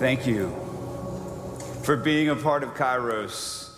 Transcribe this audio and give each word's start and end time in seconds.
Thank 0.00 0.26
you 0.26 0.48
for 1.82 1.94
being 1.94 2.30
a 2.30 2.34
part 2.34 2.62
of 2.62 2.70
Kairos. 2.70 3.68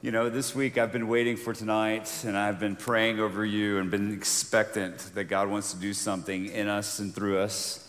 You 0.00 0.10
know, 0.10 0.28
this 0.28 0.56
week 0.56 0.76
I've 0.76 0.90
been 0.90 1.06
waiting 1.06 1.36
for 1.36 1.52
tonight 1.52 2.24
and 2.26 2.36
I've 2.36 2.58
been 2.58 2.74
praying 2.74 3.20
over 3.20 3.44
you 3.46 3.78
and 3.78 3.88
been 3.88 4.12
expectant 4.12 4.98
that 5.14 5.26
God 5.26 5.48
wants 5.48 5.72
to 5.72 5.78
do 5.78 5.94
something 5.94 6.46
in 6.46 6.66
us 6.66 6.98
and 6.98 7.14
through 7.14 7.38
us. 7.38 7.88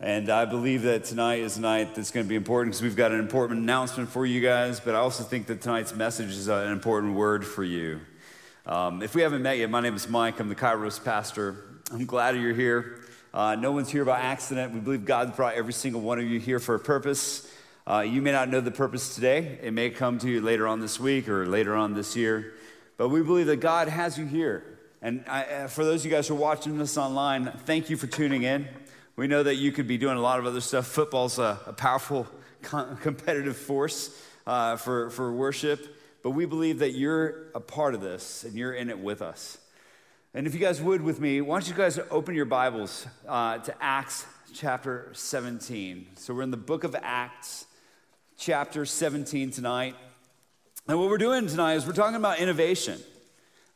And 0.00 0.28
I 0.28 0.44
believe 0.44 0.82
that 0.82 1.04
tonight 1.04 1.38
is 1.38 1.56
a 1.56 1.60
night 1.60 1.94
that's 1.94 2.10
going 2.10 2.26
to 2.26 2.28
be 2.28 2.34
important 2.34 2.72
because 2.72 2.82
we've 2.82 2.96
got 2.96 3.12
an 3.12 3.20
important 3.20 3.60
announcement 3.60 4.08
for 4.08 4.26
you 4.26 4.40
guys, 4.40 4.80
but 4.80 4.96
I 4.96 4.98
also 4.98 5.22
think 5.22 5.46
that 5.46 5.60
tonight's 5.60 5.94
message 5.94 6.30
is 6.30 6.48
an 6.48 6.72
important 6.72 7.14
word 7.14 7.46
for 7.46 7.62
you. 7.62 8.00
Um, 8.66 9.04
if 9.04 9.14
we 9.14 9.22
haven't 9.22 9.42
met 9.42 9.58
yet, 9.58 9.70
my 9.70 9.80
name 9.80 9.94
is 9.94 10.08
Mike. 10.08 10.40
I'm 10.40 10.48
the 10.48 10.56
Kairos 10.56 11.04
pastor. 11.04 11.64
I'm 11.92 12.06
glad 12.06 12.34
you're 12.34 12.54
here. 12.54 13.04
Uh, 13.32 13.54
no 13.56 13.72
one's 13.72 13.90
here 13.90 14.04
by 14.04 14.18
accident. 14.18 14.72
We 14.72 14.80
believe 14.80 15.04
God 15.04 15.36
brought 15.36 15.54
every 15.54 15.72
single 15.72 16.00
one 16.00 16.18
of 16.18 16.24
you 16.24 16.40
here 16.40 16.58
for 16.58 16.74
a 16.74 16.78
purpose. 16.78 17.50
Uh, 17.86 18.00
you 18.00 18.22
may 18.22 18.32
not 18.32 18.48
know 18.48 18.60
the 18.60 18.70
purpose 18.70 19.14
today. 19.14 19.58
It 19.62 19.72
may 19.72 19.90
come 19.90 20.18
to 20.18 20.28
you 20.28 20.40
later 20.40 20.66
on 20.66 20.80
this 20.80 20.98
week 20.98 21.28
or 21.28 21.46
later 21.46 21.74
on 21.74 21.94
this 21.94 22.16
year. 22.16 22.54
But 22.96 23.10
we 23.10 23.22
believe 23.22 23.46
that 23.46 23.56
God 23.56 23.88
has 23.88 24.18
you 24.18 24.24
here. 24.24 24.78
And 25.02 25.24
I, 25.28 25.44
uh, 25.44 25.68
for 25.68 25.84
those 25.84 26.00
of 26.00 26.06
you 26.06 26.10
guys 26.10 26.26
who 26.26 26.34
are 26.34 26.38
watching 26.38 26.78
this 26.78 26.96
online, 26.96 27.52
thank 27.64 27.90
you 27.90 27.96
for 27.96 28.06
tuning 28.06 28.42
in. 28.42 28.66
We 29.16 29.26
know 29.26 29.42
that 29.42 29.56
you 29.56 29.72
could 29.72 29.86
be 29.86 29.98
doing 29.98 30.16
a 30.16 30.20
lot 30.20 30.38
of 30.38 30.46
other 30.46 30.60
stuff. 30.60 30.86
Football's 30.86 31.38
a, 31.38 31.60
a 31.66 31.72
powerful 31.72 32.26
competitive 32.62 33.56
force 33.56 34.10
uh, 34.46 34.76
for, 34.76 35.10
for 35.10 35.32
worship. 35.32 35.96
But 36.22 36.30
we 36.30 36.46
believe 36.46 36.80
that 36.80 36.92
you're 36.92 37.46
a 37.54 37.60
part 37.60 37.94
of 37.94 38.00
this 38.00 38.44
and 38.44 38.54
you're 38.54 38.72
in 38.72 38.90
it 38.90 38.98
with 38.98 39.22
us. 39.22 39.58
And 40.34 40.46
if 40.46 40.52
you 40.52 40.60
guys 40.60 40.82
would 40.82 41.00
with 41.00 41.20
me, 41.20 41.40
why 41.40 41.58
don't 41.58 41.66
you 41.66 41.74
guys 41.74 41.98
open 42.10 42.34
your 42.34 42.44
Bibles 42.44 43.06
uh, 43.26 43.58
to 43.58 43.74
Acts 43.82 44.26
chapter 44.52 45.08
17. 45.14 46.06
So 46.16 46.34
we're 46.34 46.42
in 46.42 46.50
the 46.50 46.58
book 46.58 46.84
of 46.84 46.94
Acts, 47.02 47.64
chapter 48.36 48.84
17 48.84 49.50
tonight. 49.50 49.94
And 50.86 50.98
what 50.98 51.08
we're 51.08 51.16
doing 51.16 51.46
tonight 51.46 51.76
is 51.76 51.86
we're 51.86 51.94
talking 51.94 52.14
about 52.14 52.40
innovation. 52.40 53.00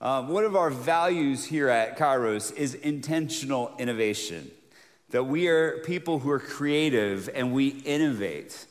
Um, 0.02 0.28
one 0.28 0.44
of 0.44 0.54
our 0.54 0.68
values 0.68 1.46
here 1.46 1.70
at 1.70 1.96
Kairos 1.96 2.54
is 2.54 2.74
intentional 2.74 3.72
innovation. 3.78 4.50
That 5.08 5.24
we 5.24 5.48
are 5.48 5.78
people 5.78 6.18
who 6.18 6.30
are 6.30 6.38
creative 6.38 7.30
and 7.34 7.54
we 7.54 7.68
innovate. 7.68 8.66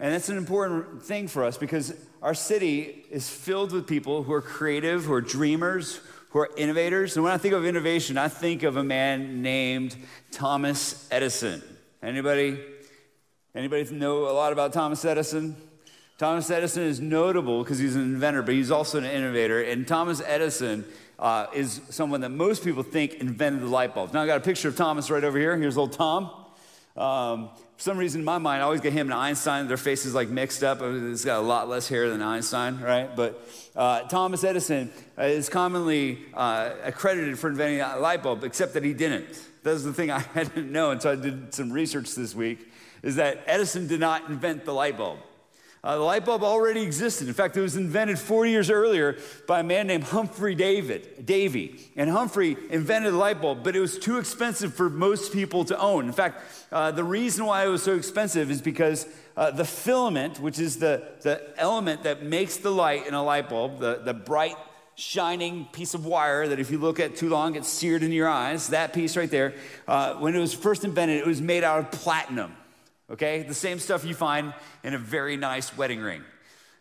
And 0.00 0.12
that's 0.12 0.28
an 0.28 0.36
important 0.36 1.04
thing 1.04 1.28
for 1.28 1.44
us 1.44 1.56
because 1.56 1.94
our 2.20 2.34
city 2.34 3.04
is 3.12 3.30
filled 3.30 3.70
with 3.70 3.86
people 3.86 4.24
who 4.24 4.32
are 4.32 4.42
creative, 4.42 5.04
who 5.04 5.12
are 5.12 5.20
dreamers, 5.20 6.00
who 6.30 6.40
are 6.40 6.50
innovators. 6.56 7.16
And 7.16 7.24
when 7.24 7.32
I 7.32 7.38
think 7.38 7.54
of 7.54 7.64
innovation, 7.64 8.18
I 8.18 8.28
think 8.28 8.62
of 8.62 8.76
a 8.76 8.84
man 8.84 9.42
named 9.42 9.96
Thomas 10.30 11.08
Edison. 11.10 11.62
Anybody? 12.02 12.58
Anybody 13.54 13.90
know 13.94 14.28
a 14.28 14.32
lot 14.32 14.52
about 14.52 14.72
Thomas 14.72 15.04
Edison? 15.04 15.56
Thomas 16.18 16.50
Edison 16.50 16.82
is 16.82 17.00
notable 17.00 17.62
because 17.62 17.78
he's 17.78 17.94
an 17.94 18.02
inventor, 18.02 18.42
but 18.42 18.54
he's 18.54 18.70
also 18.70 18.98
an 18.98 19.04
innovator. 19.04 19.62
And 19.62 19.86
Thomas 19.86 20.20
Edison 20.24 20.84
uh, 21.18 21.46
is 21.54 21.80
someone 21.90 22.20
that 22.20 22.30
most 22.30 22.64
people 22.64 22.82
think 22.82 23.14
invented 23.14 23.62
the 23.62 23.66
light 23.66 23.94
bulb. 23.94 24.12
Now 24.12 24.22
I 24.22 24.26
got 24.26 24.36
a 24.36 24.44
picture 24.44 24.68
of 24.68 24.76
Thomas 24.76 25.10
right 25.10 25.24
over 25.24 25.38
here. 25.38 25.56
Here's 25.56 25.78
old 25.78 25.92
Tom. 25.92 26.37
Um, 26.98 27.50
for 27.76 27.82
some 27.82 27.96
reason 27.96 28.20
in 28.22 28.24
my 28.24 28.38
mind, 28.38 28.60
I 28.60 28.64
always 28.64 28.80
get 28.80 28.92
him 28.92 29.06
and 29.06 29.14
Einstein. 29.14 29.68
Their 29.68 29.76
faces 29.76 30.14
like 30.14 30.28
mixed 30.28 30.64
up. 30.64 30.80
He's 30.80 31.24
got 31.24 31.38
a 31.38 31.46
lot 31.46 31.68
less 31.68 31.88
hair 31.88 32.10
than 32.10 32.20
Einstein, 32.20 32.80
right? 32.80 33.14
But 33.14 33.40
uh, 33.76 34.00
Thomas 34.08 34.42
Edison 34.42 34.90
is 35.16 35.48
commonly 35.48 36.18
uh, 36.34 36.70
accredited 36.82 37.38
for 37.38 37.50
inventing 37.50 37.80
a 37.80 37.98
light 37.98 38.24
bulb, 38.24 38.42
except 38.42 38.74
that 38.74 38.82
he 38.82 38.94
didn't. 38.94 39.40
That's 39.62 39.84
the 39.84 39.92
thing 39.92 40.10
I 40.10 40.24
didn't 40.34 40.72
know 40.72 40.90
until 40.90 41.12
I 41.12 41.16
did 41.16 41.54
some 41.54 41.72
research 41.72 42.14
this 42.16 42.34
week, 42.34 42.68
is 43.02 43.14
that 43.16 43.44
Edison 43.46 43.86
did 43.86 44.00
not 44.00 44.28
invent 44.28 44.64
the 44.64 44.74
light 44.74 44.96
bulb. 44.96 45.20
Uh, 45.82 45.96
the 45.96 46.02
light 46.02 46.24
bulb 46.24 46.42
already 46.42 46.82
existed. 46.82 47.28
In 47.28 47.34
fact, 47.34 47.56
it 47.56 47.60
was 47.60 47.76
invented 47.76 48.18
40 48.18 48.50
years 48.50 48.70
earlier 48.70 49.16
by 49.46 49.60
a 49.60 49.62
man 49.62 49.86
named 49.86 50.04
Humphrey 50.04 50.54
David, 50.54 51.24
Davy. 51.24 51.80
And 51.96 52.10
Humphrey 52.10 52.56
invented 52.70 53.12
the 53.12 53.16
light 53.16 53.40
bulb, 53.40 53.62
but 53.62 53.76
it 53.76 53.80
was 53.80 53.98
too 53.98 54.18
expensive 54.18 54.74
for 54.74 54.90
most 54.90 55.32
people 55.32 55.64
to 55.66 55.78
own. 55.78 56.06
In 56.06 56.12
fact, 56.12 56.42
uh, 56.72 56.90
the 56.90 57.04
reason 57.04 57.46
why 57.46 57.64
it 57.64 57.68
was 57.68 57.82
so 57.82 57.94
expensive 57.94 58.50
is 58.50 58.60
because 58.60 59.06
uh, 59.36 59.52
the 59.52 59.64
filament, 59.64 60.40
which 60.40 60.58
is 60.58 60.78
the, 60.78 61.02
the 61.22 61.40
element 61.56 62.02
that 62.02 62.24
makes 62.24 62.56
the 62.56 62.70
light 62.70 63.06
in 63.06 63.14
a 63.14 63.22
light 63.22 63.48
bulb, 63.48 63.78
the, 63.78 64.00
the 64.04 64.14
bright, 64.14 64.56
shining 64.96 65.64
piece 65.66 65.94
of 65.94 66.04
wire 66.04 66.48
that 66.48 66.58
if 66.58 66.72
you 66.72 66.78
look 66.78 66.98
at 66.98 67.14
too 67.14 67.28
long 67.28 67.52
gets 67.52 67.68
seared 67.68 68.02
in 68.02 68.10
your 68.10 68.28
eyes, 68.28 68.68
that 68.68 68.92
piece 68.92 69.16
right 69.16 69.30
there, 69.30 69.54
uh, 69.86 70.14
when 70.14 70.34
it 70.34 70.40
was 70.40 70.52
first 70.52 70.84
invented, 70.84 71.18
it 71.18 71.26
was 71.26 71.40
made 71.40 71.62
out 71.62 71.78
of 71.78 71.90
platinum 71.92 72.52
okay? 73.10 73.42
The 73.42 73.54
same 73.54 73.78
stuff 73.78 74.04
you 74.04 74.14
find 74.14 74.52
in 74.84 74.94
a 74.94 74.98
very 74.98 75.36
nice 75.36 75.76
wedding 75.76 76.00
ring. 76.00 76.22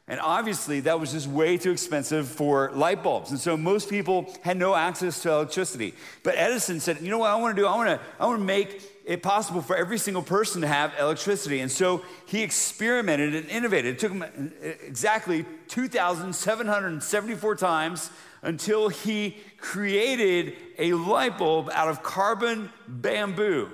And 0.10 0.22
obviously, 0.22 0.80
that 0.82 1.02
was 1.02 1.12
just 1.12 1.28
way 1.28 1.58
too 1.58 1.72
expensive 1.72 2.30
for 2.30 2.72
light 2.74 3.04
bulbs. 3.04 3.32
And 3.32 3.40
so 3.40 3.58
most 3.58 3.90
people 3.90 4.34
had 4.42 4.56
no 4.56 4.74
access 4.74 5.22
to 5.24 5.32
electricity. 5.32 5.94
But 6.24 6.36
Edison 6.38 6.80
said, 6.80 7.02
you 7.02 7.10
know 7.10 7.18
what 7.18 7.30
I 7.30 7.36
want 7.36 7.58
to 7.58 7.62
do? 7.62 7.68
I 7.68 7.76
want 7.76 7.90
to, 7.90 8.00
I 8.18 8.26
want 8.26 8.40
to 8.40 8.46
make 8.46 8.82
it 9.06 9.22
possible 9.22 9.62
for 9.62 9.76
every 9.76 9.98
single 9.98 10.24
person 10.24 10.62
to 10.62 10.68
have 10.68 10.94
electricity. 10.98 11.60
And 11.60 11.70
so 11.70 12.04
he 12.26 12.42
experimented 12.42 13.36
and 13.36 13.50
innovated. 13.50 13.96
It 13.96 14.00
took 14.00 14.14
him 14.14 14.22
uh, 14.22 14.68
exactly 14.86 15.46
2,774 15.68 17.56
times 17.56 18.10
until 18.44 18.88
he 18.88 19.36
created 19.60 20.54
a 20.78 20.94
light 20.94 21.38
bulb 21.38 21.70
out 21.74 21.90
of 21.90 22.02
carbon 22.02 22.70
bamboo. 22.88 23.70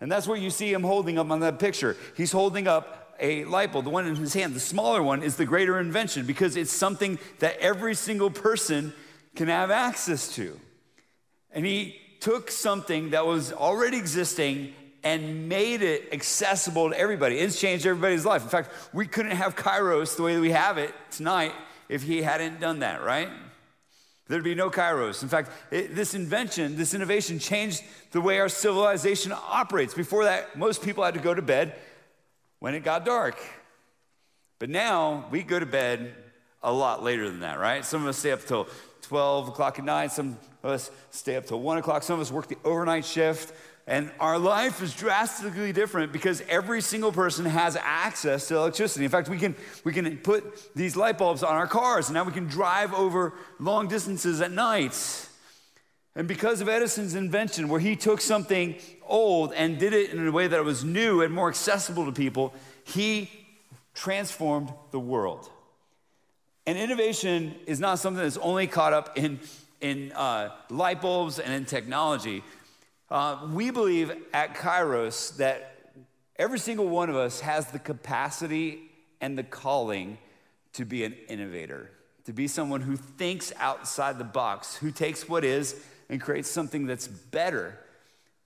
And 0.00 0.10
that's 0.10 0.26
what 0.26 0.40
you 0.40 0.50
see 0.50 0.72
him 0.72 0.82
holding 0.82 1.18
up 1.18 1.30
on 1.30 1.40
that 1.40 1.58
picture. 1.58 1.96
He's 2.16 2.32
holding 2.32 2.68
up 2.68 3.16
a 3.20 3.44
light 3.44 3.72
bulb. 3.72 3.84
The 3.84 3.90
one 3.90 4.06
in 4.06 4.16
his 4.16 4.34
hand, 4.34 4.54
the 4.54 4.60
smaller 4.60 5.02
one, 5.02 5.22
is 5.22 5.36
the 5.36 5.44
greater 5.44 5.80
invention 5.80 6.26
because 6.26 6.56
it's 6.56 6.72
something 6.72 7.18
that 7.40 7.58
every 7.58 7.94
single 7.94 8.30
person 8.30 8.92
can 9.34 9.48
have 9.48 9.70
access 9.70 10.34
to. 10.36 10.58
And 11.50 11.66
he 11.66 11.96
took 12.20 12.50
something 12.50 13.10
that 13.10 13.26
was 13.26 13.52
already 13.52 13.96
existing 13.96 14.74
and 15.02 15.48
made 15.48 15.82
it 15.82 16.12
accessible 16.12 16.90
to 16.90 16.98
everybody. 16.98 17.38
It's 17.38 17.60
changed 17.60 17.86
everybody's 17.86 18.24
life. 18.24 18.42
In 18.42 18.48
fact, 18.48 18.70
we 18.92 19.06
couldn't 19.06 19.32
have 19.32 19.56
Kairos 19.56 20.16
the 20.16 20.22
way 20.22 20.34
that 20.34 20.40
we 20.40 20.50
have 20.50 20.78
it 20.78 20.92
tonight 21.10 21.52
if 21.88 22.02
he 22.02 22.22
hadn't 22.22 22.60
done 22.60 22.80
that, 22.80 23.02
right? 23.02 23.28
There'd 24.28 24.44
be 24.44 24.54
no 24.54 24.70
kairos. 24.70 25.22
In 25.22 25.28
fact, 25.28 25.50
it, 25.70 25.94
this 25.94 26.14
invention, 26.14 26.76
this 26.76 26.92
innovation 26.92 27.38
changed 27.38 27.82
the 28.12 28.20
way 28.20 28.38
our 28.38 28.50
civilization 28.50 29.32
operates. 29.32 29.94
Before 29.94 30.24
that, 30.24 30.56
most 30.56 30.82
people 30.82 31.02
had 31.02 31.14
to 31.14 31.20
go 31.20 31.32
to 31.32 31.42
bed 31.42 31.74
when 32.58 32.74
it 32.74 32.84
got 32.84 33.06
dark. 33.06 33.38
But 34.58 34.68
now 34.68 35.26
we 35.30 35.42
go 35.42 35.58
to 35.58 35.66
bed 35.66 36.14
a 36.62 36.72
lot 36.72 37.02
later 37.02 37.28
than 37.30 37.40
that, 37.40 37.58
right? 37.58 37.84
Some 37.84 38.02
of 38.02 38.08
us 38.08 38.18
stay 38.18 38.32
up 38.32 38.44
till 38.44 38.68
12 39.02 39.48
o'clock 39.48 39.78
at 39.78 39.84
night. 39.84 40.12
Some 40.12 40.36
of 40.62 40.70
us 40.70 40.90
stay 41.10 41.36
up 41.36 41.46
till 41.46 41.60
1 41.60 41.78
o'clock. 41.78 42.02
Some 42.02 42.14
of 42.14 42.20
us 42.20 42.30
work 42.30 42.48
the 42.48 42.58
overnight 42.64 43.06
shift. 43.06 43.54
And 43.88 44.10
our 44.20 44.38
life 44.38 44.82
is 44.82 44.94
drastically 44.94 45.72
different 45.72 46.12
because 46.12 46.42
every 46.46 46.82
single 46.82 47.10
person 47.10 47.46
has 47.46 47.74
access 47.80 48.46
to 48.48 48.56
electricity. 48.56 49.06
In 49.06 49.10
fact, 49.10 49.30
we 49.30 49.38
can, 49.38 49.56
we 49.82 49.94
can 49.94 50.18
put 50.18 50.74
these 50.74 50.94
light 50.94 51.16
bulbs 51.16 51.42
on 51.42 51.54
our 51.54 51.66
cars, 51.66 52.08
and 52.08 52.14
now 52.14 52.24
we 52.24 52.32
can 52.32 52.48
drive 52.48 52.92
over 52.92 53.32
long 53.58 53.88
distances 53.88 54.42
at 54.42 54.52
night. 54.52 55.26
And 56.14 56.28
because 56.28 56.60
of 56.60 56.68
Edison's 56.68 57.14
invention, 57.14 57.70
where 57.70 57.80
he 57.80 57.96
took 57.96 58.20
something 58.20 58.76
old 59.06 59.54
and 59.54 59.78
did 59.78 59.94
it 59.94 60.10
in 60.10 60.26
a 60.26 60.32
way 60.32 60.48
that 60.48 60.62
was 60.62 60.84
new 60.84 61.22
and 61.22 61.32
more 61.32 61.48
accessible 61.48 62.04
to 62.04 62.12
people, 62.12 62.52
he 62.84 63.30
transformed 63.94 64.70
the 64.90 65.00
world. 65.00 65.48
And 66.66 66.76
innovation 66.76 67.54
is 67.64 67.80
not 67.80 68.00
something 68.00 68.22
that's 68.22 68.36
only 68.36 68.66
caught 68.66 68.92
up 68.92 69.16
in, 69.16 69.40
in 69.80 70.12
uh, 70.12 70.50
light 70.68 71.00
bulbs 71.00 71.38
and 71.38 71.54
in 71.54 71.64
technology. 71.64 72.44
Uh, 73.10 73.48
we 73.52 73.70
believe 73.70 74.12
at 74.34 74.54
Kairos 74.54 75.36
that 75.38 75.74
every 76.36 76.58
single 76.58 76.88
one 76.88 77.08
of 77.08 77.16
us 77.16 77.40
has 77.40 77.68
the 77.68 77.78
capacity 77.78 78.90
and 79.20 79.36
the 79.36 79.42
calling 79.42 80.18
to 80.74 80.84
be 80.84 81.04
an 81.04 81.14
innovator, 81.28 81.90
to 82.24 82.32
be 82.32 82.46
someone 82.46 82.82
who 82.82 82.96
thinks 82.96 83.52
outside 83.56 84.18
the 84.18 84.24
box, 84.24 84.76
who 84.76 84.90
takes 84.90 85.28
what 85.28 85.44
is 85.44 85.74
and 86.10 86.20
creates 86.20 86.50
something 86.50 86.86
that's 86.86 87.08
better. 87.08 87.78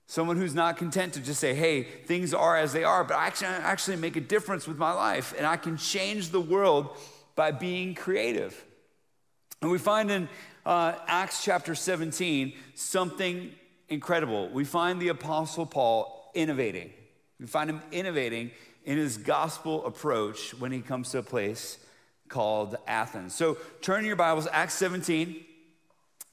Someone 0.06 0.36
who's 0.36 0.54
not 0.54 0.76
content 0.76 1.14
to 1.14 1.20
just 1.20 1.40
say, 1.40 1.54
hey, 1.54 1.82
things 1.82 2.32
are 2.32 2.56
as 2.56 2.72
they 2.72 2.84
are, 2.84 3.02
but 3.02 3.16
I 3.16 3.26
actually, 3.26 3.48
I 3.48 3.56
actually 3.56 3.96
make 3.96 4.14
a 4.14 4.20
difference 4.20 4.68
with 4.68 4.78
my 4.78 4.92
life 4.92 5.34
and 5.36 5.44
I 5.44 5.56
can 5.56 5.76
change 5.76 6.30
the 6.30 6.40
world 6.40 6.96
by 7.34 7.50
being 7.50 7.94
creative. 7.94 8.64
And 9.60 9.70
we 9.70 9.78
find 9.78 10.10
in 10.10 10.28
uh, 10.64 10.94
Acts 11.06 11.42
chapter 11.44 11.74
17 11.74 12.52
something 12.74 13.52
incredible. 13.92 14.48
We 14.48 14.64
find 14.64 15.00
the 15.00 15.08
Apostle 15.08 15.66
Paul 15.66 16.30
innovating. 16.34 16.90
We 17.38 17.46
find 17.46 17.68
him 17.68 17.82
innovating 17.92 18.50
in 18.84 18.98
his 18.98 19.18
gospel 19.18 19.84
approach 19.86 20.54
when 20.58 20.72
he 20.72 20.80
comes 20.80 21.10
to 21.10 21.18
a 21.18 21.22
place 21.22 21.78
called 22.28 22.76
Athens. 22.86 23.34
So 23.34 23.58
turn 23.80 24.04
your 24.04 24.16
Bibles, 24.16 24.48
Acts 24.50 24.74
17. 24.74 25.44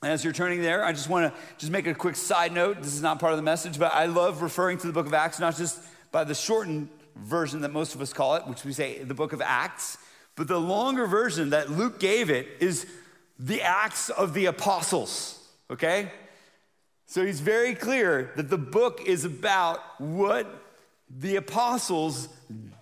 As 0.01 0.23
you're 0.23 0.31
turning 0.31 0.61
there, 0.61 0.85
I 0.85 0.93
just 0.93 1.09
want 1.09 1.33
to 1.33 1.39
just 1.57 1.71
make 1.71 1.85
a 1.85 1.93
quick 1.93 2.15
side 2.15 2.53
note. 2.53 2.77
This 2.77 2.93
is 2.93 3.01
not 3.01 3.19
part 3.19 3.33
of 3.33 3.37
the 3.37 3.43
message, 3.43 3.77
but 3.77 3.93
I 3.93 4.05
love 4.05 4.41
referring 4.41 4.77
to 4.77 4.87
the 4.87 4.93
book 4.93 5.07
of 5.07 5.13
Acts, 5.13 5.39
not 5.39 5.57
just 5.57 5.79
by 6.11 6.23
the 6.23 6.33
shortened 6.33 6.87
version 7.17 7.61
that 7.61 7.73
most 7.73 7.95
of 7.95 8.01
us 8.01 8.13
call 8.13 8.35
it, 8.35 8.47
which 8.47 8.63
we 8.63 8.71
say 8.71 9.03
the 9.03 9.13
book 9.13 9.33
of 9.33 9.41
Acts. 9.41 9.97
But 10.37 10.47
the 10.47 10.59
longer 10.59 11.05
version 11.05 11.49
that 11.49 11.69
Luke 11.69 11.99
gave 11.99 12.29
it 12.29 12.47
is 12.61 12.87
the 13.37 13.61
Acts 13.61 14.09
of 14.09 14.33
the 14.33 14.45
Apostles, 14.45 15.37
okay? 15.69 16.09
So 17.09 17.25
he's 17.25 17.39
very 17.39 17.73
clear 17.73 18.31
that 18.35 18.51
the 18.51 18.57
book 18.59 19.01
is 19.03 19.25
about 19.25 19.79
what 19.99 20.45
the 21.09 21.37
apostles 21.37 22.29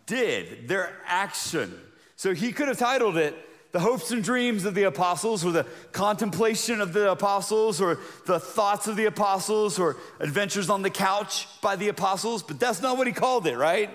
did, 0.05 0.67
their 0.67 0.91
action. 1.05 1.73
So 2.17 2.33
he 2.33 2.51
could 2.51 2.67
have 2.67 2.77
titled 2.77 3.15
it 3.15 3.37
The 3.71 3.79
Hopes 3.79 4.11
and 4.11 4.21
Dreams 4.21 4.65
of 4.65 4.75
the 4.75 4.83
Apostles, 4.83 5.45
or 5.45 5.53
The 5.53 5.65
Contemplation 5.93 6.81
of 6.81 6.91
the 6.91 7.09
Apostles, 7.09 7.79
or 7.79 7.99
The 8.25 8.37
Thoughts 8.37 8.87
of 8.87 8.97
the 8.97 9.05
Apostles, 9.05 9.79
or 9.79 9.95
Adventures 10.19 10.69
on 10.69 10.81
the 10.81 10.89
Couch 10.89 11.47
by 11.61 11.77
the 11.77 11.87
Apostles, 11.87 12.43
but 12.43 12.59
that's 12.59 12.81
not 12.81 12.97
what 12.97 13.07
he 13.07 13.13
called 13.13 13.47
it, 13.47 13.55
right? 13.55 13.89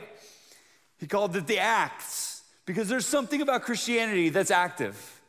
He 0.99 1.07
called 1.07 1.37
it 1.37 1.47
the 1.47 1.59
Acts, 1.59 2.41
because 2.65 2.89
there's 2.89 3.07
something 3.07 3.43
about 3.43 3.65
Christianity 3.65 4.31
that's 4.31 4.51
active. 4.51 5.21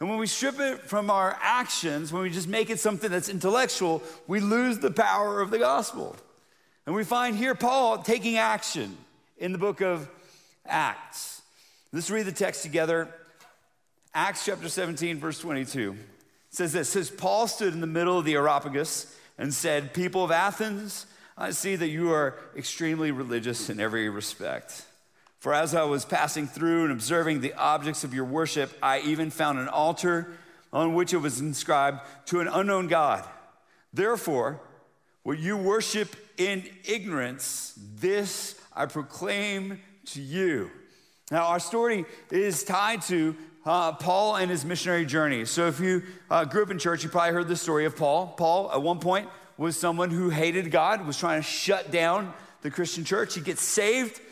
And 0.00 0.08
when 0.08 0.18
we 0.18 0.26
strip 0.26 0.58
it 0.58 0.80
from 0.80 1.10
our 1.10 1.38
actions, 1.40 2.12
when 2.12 2.22
we 2.22 2.30
just 2.30 2.48
make 2.48 2.68
it 2.68 2.80
something 2.80 3.10
that's 3.10 3.28
intellectual, 3.28 4.02
we 4.26 4.40
lose 4.40 4.78
the 4.78 4.90
power 4.90 5.40
of 5.40 5.50
the 5.50 5.58
gospel. 5.58 6.16
And 6.86 6.94
we 6.94 7.04
find 7.04 7.36
here 7.36 7.54
Paul 7.54 7.98
taking 7.98 8.36
action 8.36 8.96
in 9.38 9.52
the 9.52 9.58
book 9.58 9.80
of 9.80 10.08
Acts. 10.66 11.42
Let's 11.92 12.10
read 12.10 12.26
the 12.26 12.32
text 12.32 12.62
together. 12.62 13.08
Acts 14.12 14.44
chapter 14.44 14.68
17, 14.68 15.18
verse 15.18 15.38
22. 15.38 15.92
It 15.92 15.98
says 16.50 16.72
this 16.72 16.88
says, 16.88 17.10
Paul 17.10 17.46
stood 17.46 17.72
in 17.72 17.80
the 17.80 17.86
middle 17.86 18.18
of 18.18 18.24
the 18.24 18.34
Areopagus 18.34 19.16
and 19.38 19.52
said, 19.52 19.94
People 19.94 20.24
of 20.24 20.30
Athens, 20.30 21.06
I 21.36 21.50
see 21.50 21.76
that 21.76 21.88
you 21.88 22.12
are 22.12 22.38
extremely 22.56 23.10
religious 23.10 23.70
in 23.70 23.80
every 23.80 24.08
respect. 24.08 24.84
For 25.44 25.52
as 25.52 25.74
I 25.74 25.82
was 25.82 26.06
passing 26.06 26.46
through 26.46 26.84
and 26.84 26.92
observing 26.92 27.42
the 27.42 27.52
objects 27.52 28.02
of 28.02 28.14
your 28.14 28.24
worship, 28.24 28.74
I 28.82 29.00
even 29.00 29.28
found 29.28 29.58
an 29.58 29.68
altar 29.68 30.32
on 30.72 30.94
which 30.94 31.12
it 31.12 31.18
was 31.18 31.38
inscribed 31.38 32.00
to 32.28 32.40
an 32.40 32.48
unknown 32.48 32.86
God. 32.86 33.28
Therefore, 33.92 34.58
what 35.22 35.38
you 35.38 35.58
worship 35.58 36.16
in 36.38 36.64
ignorance, 36.88 37.78
this 37.96 38.58
I 38.74 38.86
proclaim 38.86 39.82
to 40.12 40.22
you. 40.22 40.70
Now, 41.30 41.48
our 41.48 41.60
story 41.60 42.06
is 42.30 42.64
tied 42.64 43.02
to 43.02 43.36
uh, 43.66 43.92
Paul 43.92 44.36
and 44.36 44.50
his 44.50 44.64
missionary 44.64 45.04
journey. 45.04 45.44
So, 45.44 45.66
if 45.66 45.78
you 45.78 46.04
uh, 46.30 46.46
grew 46.46 46.62
up 46.62 46.70
in 46.70 46.78
church, 46.78 47.04
you 47.04 47.10
probably 47.10 47.34
heard 47.34 47.48
the 47.48 47.56
story 47.56 47.84
of 47.84 47.98
Paul. 47.98 48.28
Paul, 48.28 48.72
at 48.72 48.80
one 48.80 48.98
point, 48.98 49.28
was 49.58 49.78
someone 49.78 50.08
who 50.08 50.30
hated 50.30 50.70
God, 50.70 51.06
was 51.06 51.18
trying 51.18 51.42
to 51.42 51.46
shut 51.46 51.90
down 51.90 52.32
the 52.62 52.70
Christian 52.70 53.04
church. 53.04 53.34
He 53.34 53.42
gets 53.42 53.60
saved, 53.60 54.22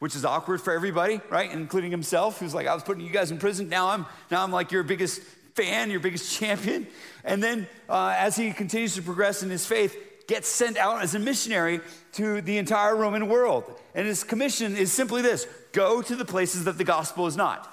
which 0.00 0.16
is 0.16 0.24
awkward 0.24 0.60
for 0.60 0.72
everybody, 0.72 1.20
right? 1.30 1.50
Including 1.52 1.90
himself, 1.90 2.40
who's 2.40 2.54
like, 2.54 2.66
I 2.66 2.74
was 2.74 2.82
putting 2.82 3.04
you 3.04 3.12
guys 3.12 3.30
in 3.30 3.38
prison. 3.38 3.68
Now 3.68 3.90
I'm, 3.90 4.06
now 4.30 4.42
I'm 4.42 4.50
like 4.50 4.72
your 4.72 4.82
biggest 4.82 5.22
fan, 5.54 5.90
your 5.90 6.00
biggest 6.00 6.36
champion. 6.38 6.88
And 7.22 7.42
then 7.42 7.68
uh, 7.88 8.14
as 8.16 8.34
he 8.34 8.52
continues 8.52 8.96
to 8.96 9.02
progress 9.02 9.42
in 9.42 9.50
his 9.50 9.64
faith, 9.64 9.96
gets 10.26 10.48
sent 10.48 10.76
out 10.76 11.02
as 11.02 11.14
a 11.14 11.18
missionary 11.18 11.80
to 12.12 12.40
the 12.40 12.56
entire 12.56 12.96
Roman 12.96 13.28
world. 13.28 13.64
And 13.94 14.06
his 14.06 14.24
commission 14.24 14.76
is 14.76 14.92
simply 14.92 15.22
this 15.22 15.46
go 15.72 16.02
to 16.02 16.16
the 16.16 16.24
places 16.24 16.64
that 16.64 16.78
the 16.78 16.84
gospel 16.84 17.26
is 17.26 17.36
not. 17.36 17.70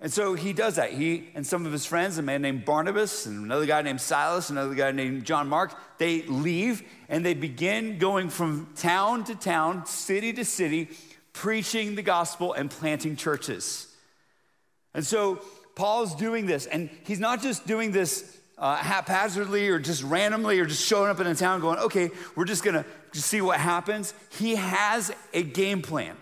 And 0.00 0.12
so 0.12 0.34
he 0.34 0.52
does 0.52 0.76
that. 0.76 0.92
He 0.92 1.28
and 1.34 1.44
some 1.44 1.66
of 1.66 1.72
his 1.72 1.84
friends, 1.84 2.18
a 2.18 2.22
man 2.22 2.40
named 2.42 2.64
Barnabas 2.64 3.26
and 3.26 3.44
another 3.44 3.66
guy 3.66 3.82
named 3.82 4.00
Silas, 4.00 4.48
another 4.48 4.74
guy 4.74 4.92
named 4.92 5.24
John 5.24 5.48
Mark, 5.48 5.74
they 5.98 6.22
leave 6.22 6.84
and 7.08 7.26
they 7.26 7.34
begin 7.34 7.98
going 7.98 8.28
from 8.28 8.68
town 8.76 9.24
to 9.24 9.34
town, 9.34 9.86
city 9.86 10.32
to 10.34 10.44
city, 10.44 10.90
preaching 11.38 11.94
the 11.94 12.02
gospel 12.02 12.52
and 12.52 12.68
planting 12.68 13.14
churches. 13.14 13.86
And 14.92 15.06
so 15.06 15.36
Paul's 15.76 16.16
doing 16.16 16.46
this, 16.46 16.66
and 16.66 16.90
he's 17.04 17.20
not 17.20 17.40
just 17.40 17.64
doing 17.64 17.92
this 17.92 18.36
uh, 18.58 18.74
haphazardly 18.74 19.68
or 19.68 19.78
just 19.78 20.02
randomly 20.02 20.58
or 20.58 20.66
just 20.66 20.84
showing 20.84 21.08
up 21.08 21.20
in 21.20 21.28
a 21.28 21.36
town 21.36 21.60
going, 21.60 21.78
okay, 21.78 22.10
we're 22.34 22.44
just 22.44 22.64
gonna 22.64 22.84
see 23.12 23.40
what 23.40 23.60
happens. 23.60 24.14
He 24.36 24.56
has 24.56 25.12
a 25.32 25.44
game 25.44 25.80
plan. 25.80 26.16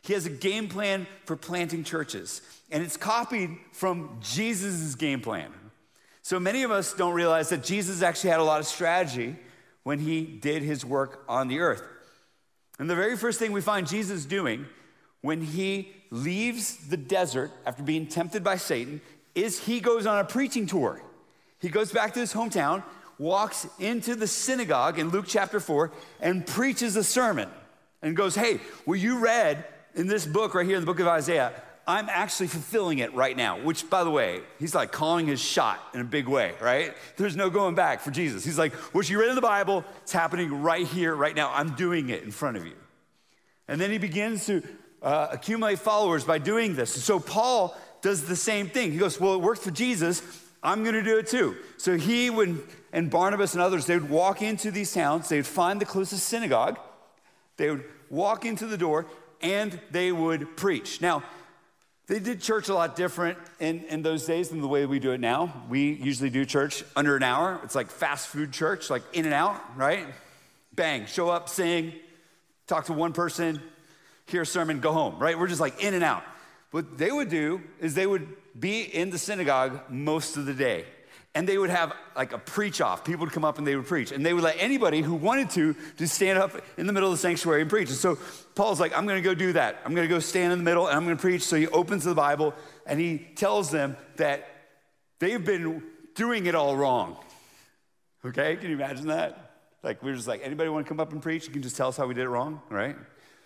He 0.00 0.14
has 0.14 0.24
a 0.24 0.30
game 0.30 0.68
plan 0.68 1.06
for 1.26 1.36
planting 1.36 1.84
churches, 1.84 2.40
and 2.70 2.82
it's 2.82 2.96
copied 2.96 3.50
from 3.72 4.18
Jesus' 4.22 4.94
game 4.94 5.20
plan. 5.20 5.52
So 6.22 6.40
many 6.40 6.62
of 6.62 6.70
us 6.70 6.94
don't 6.94 7.12
realize 7.12 7.50
that 7.50 7.62
Jesus 7.62 8.00
actually 8.00 8.30
had 8.30 8.40
a 8.40 8.44
lot 8.44 8.60
of 8.60 8.66
strategy 8.66 9.36
when 9.82 9.98
he 9.98 10.24
did 10.24 10.62
his 10.62 10.82
work 10.82 11.24
on 11.28 11.48
the 11.48 11.60
earth. 11.60 11.82
And 12.78 12.90
the 12.90 12.94
very 12.94 13.16
first 13.16 13.38
thing 13.38 13.52
we 13.52 13.60
find 13.60 13.86
Jesus 13.86 14.24
doing 14.24 14.66
when 15.22 15.40
he 15.40 15.92
leaves 16.10 16.76
the 16.88 16.96
desert 16.96 17.50
after 17.64 17.82
being 17.82 18.06
tempted 18.06 18.44
by 18.44 18.56
Satan 18.56 19.00
is 19.34 19.60
he 19.60 19.80
goes 19.80 20.06
on 20.06 20.18
a 20.18 20.24
preaching 20.24 20.66
tour. 20.66 21.00
He 21.60 21.68
goes 21.68 21.90
back 21.90 22.14
to 22.14 22.20
his 22.20 22.32
hometown, 22.32 22.82
walks 23.18 23.66
into 23.78 24.14
the 24.14 24.26
synagogue 24.26 24.98
in 24.98 25.08
Luke 25.08 25.24
chapter 25.26 25.58
4, 25.58 25.90
and 26.20 26.46
preaches 26.46 26.96
a 26.96 27.04
sermon 27.04 27.48
and 28.02 28.16
goes, 28.16 28.34
Hey, 28.34 28.60
what 28.84 29.00
you 29.00 29.18
read 29.18 29.64
in 29.94 30.06
this 30.06 30.26
book 30.26 30.54
right 30.54 30.66
here 30.66 30.76
in 30.76 30.82
the 30.82 30.86
book 30.86 31.00
of 31.00 31.08
Isaiah, 31.08 31.52
I'm 31.86 32.08
actually 32.08 32.48
fulfilling 32.48 32.98
it 32.98 33.14
right 33.14 33.36
now. 33.36 33.60
Which, 33.60 33.88
by 33.88 34.02
the 34.02 34.10
way, 34.10 34.40
he's 34.58 34.74
like 34.74 34.90
calling 34.90 35.26
his 35.26 35.40
shot 35.40 35.80
in 35.94 36.00
a 36.00 36.04
big 36.04 36.26
way, 36.26 36.52
right? 36.60 36.94
There's 37.16 37.36
no 37.36 37.48
going 37.48 37.74
back 37.74 38.00
for 38.00 38.10
Jesus. 38.10 38.44
He's 38.44 38.58
like, 38.58 38.72
What 38.92 39.08
you 39.08 39.20
read 39.20 39.28
in 39.28 39.36
the 39.36 39.40
Bible, 39.40 39.84
it's 40.02 40.12
happening 40.12 40.62
right 40.62 40.86
here, 40.86 41.14
right 41.14 41.34
now. 41.34 41.52
I'm 41.54 41.74
doing 41.76 42.08
it 42.08 42.24
in 42.24 42.32
front 42.32 42.56
of 42.56 42.66
you. 42.66 42.74
And 43.68 43.80
then 43.80 43.90
he 43.90 43.98
begins 43.98 44.46
to 44.46 44.62
uh, 45.02 45.28
accumulate 45.30 45.78
followers 45.78 46.24
by 46.24 46.38
doing 46.38 46.74
this. 46.74 47.04
So 47.04 47.20
Paul 47.20 47.76
does 48.02 48.24
the 48.24 48.36
same 48.36 48.68
thing. 48.68 48.92
He 48.92 48.98
goes, 48.98 49.20
Well, 49.20 49.34
it 49.34 49.40
worked 49.40 49.62
for 49.62 49.70
Jesus. 49.70 50.22
I'm 50.62 50.82
going 50.82 50.94
to 50.94 51.02
do 51.02 51.18
it 51.18 51.28
too. 51.28 51.56
So 51.76 51.96
he 51.96 52.28
would, 52.30 52.60
and 52.92 53.08
Barnabas 53.08 53.54
and 53.54 53.62
others, 53.62 53.86
they 53.86 53.96
would 53.96 54.10
walk 54.10 54.42
into 54.42 54.72
these 54.72 54.92
towns, 54.92 55.28
they 55.28 55.36
would 55.36 55.46
find 55.46 55.80
the 55.80 55.84
closest 55.84 56.26
synagogue, 56.26 56.78
they 57.56 57.70
would 57.70 57.84
walk 58.10 58.44
into 58.44 58.66
the 58.66 58.76
door, 58.76 59.06
and 59.40 59.78
they 59.92 60.10
would 60.10 60.56
preach. 60.56 61.00
Now, 61.00 61.22
they 62.06 62.20
did 62.20 62.40
church 62.40 62.68
a 62.68 62.74
lot 62.74 62.94
different 62.94 63.36
in, 63.58 63.84
in 63.84 64.02
those 64.02 64.26
days 64.26 64.50
than 64.50 64.60
the 64.60 64.68
way 64.68 64.86
we 64.86 64.98
do 64.98 65.10
it 65.10 65.20
now. 65.20 65.64
We 65.68 65.92
usually 65.92 66.30
do 66.30 66.44
church 66.44 66.84
under 66.94 67.16
an 67.16 67.22
hour. 67.24 67.60
It's 67.64 67.74
like 67.74 67.90
fast 67.90 68.28
food 68.28 68.52
church, 68.52 68.90
like 68.90 69.02
in 69.12 69.24
and 69.24 69.34
out, 69.34 69.60
right? 69.76 70.06
Bang, 70.72 71.06
show 71.06 71.28
up, 71.30 71.48
sing, 71.48 71.92
talk 72.68 72.86
to 72.86 72.92
one 72.92 73.12
person, 73.12 73.60
hear 74.26 74.42
a 74.42 74.46
sermon, 74.46 74.80
go 74.80 74.92
home, 74.92 75.18
right? 75.18 75.36
We're 75.36 75.48
just 75.48 75.60
like 75.60 75.82
in 75.82 75.94
and 75.94 76.04
out. 76.04 76.22
What 76.70 76.96
they 76.96 77.10
would 77.10 77.28
do 77.28 77.60
is 77.80 77.94
they 77.94 78.06
would 78.06 78.28
be 78.58 78.82
in 78.82 79.10
the 79.10 79.18
synagogue 79.18 79.80
most 79.88 80.36
of 80.36 80.46
the 80.46 80.54
day. 80.54 80.84
And 81.36 81.46
they 81.46 81.58
would 81.58 81.68
have 81.68 81.92
like 82.16 82.32
a 82.32 82.38
preach 82.38 82.80
off. 82.80 83.04
People 83.04 83.26
would 83.26 83.32
come 83.32 83.44
up 83.44 83.58
and 83.58 83.66
they 83.66 83.76
would 83.76 83.86
preach. 83.86 84.10
And 84.10 84.24
they 84.24 84.32
would 84.32 84.42
let 84.42 84.56
anybody 84.58 85.02
who 85.02 85.14
wanted 85.14 85.50
to 85.50 85.76
just 85.98 86.14
stand 86.14 86.38
up 86.38 86.52
in 86.78 86.86
the 86.86 86.94
middle 86.94 87.10
of 87.10 87.14
the 87.14 87.20
sanctuary 87.20 87.60
and 87.60 87.68
preach. 87.68 87.90
And 87.90 87.98
so 87.98 88.18
Paul's 88.54 88.80
like, 88.80 88.96
I'm 88.96 89.06
to 89.06 89.20
go 89.20 89.34
do 89.34 89.52
that. 89.52 89.82
I'm 89.84 89.94
to 89.94 90.08
go 90.08 90.18
stand 90.18 90.54
in 90.54 90.58
the 90.58 90.64
middle 90.64 90.86
and 90.86 90.96
I'm 90.96 91.06
to 91.08 91.20
preach. 91.20 91.42
So 91.42 91.56
he 91.56 91.68
opens 91.68 92.04
the 92.04 92.14
Bible 92.14 92.54
and 92.86 92.98
he 92.98 93.18
tells 93.18 93.70
them 93.70 93.98
that 94.16 94.48
they've 95.18 95.44
been 95.44 95.82
doing 96.14 96.46
it 96.46 96.54
all 96.54 96.74
wrong. 96.74 97.18
Okay? 98.24 98.56
Can 98.56 98.70
you 98.70 98.76
imagine 98.76 99.08
that? 99.08 99.58
Like, 99.82 100.02
we're 100.02 100.14
just 100.14 100.26
like, 100.26 100.40
anybody 100.42 100.70
want 100.70 100.86
to 100.86 100.88
come 100.88 101.00
up 101.00 101.12
and 101.12 101.20
preach? 101.20 101.46
You 101.46 101.52
can 101.52 101.60
just 101.60 101.76
tell 101.76 101.88
us 101.88 101.98
how 101.98 102.06
we 102.06 102.14
did 102.14 102.24
it 102.24 102.30
wrong, 102.30 102.62
right? 102.70 102.96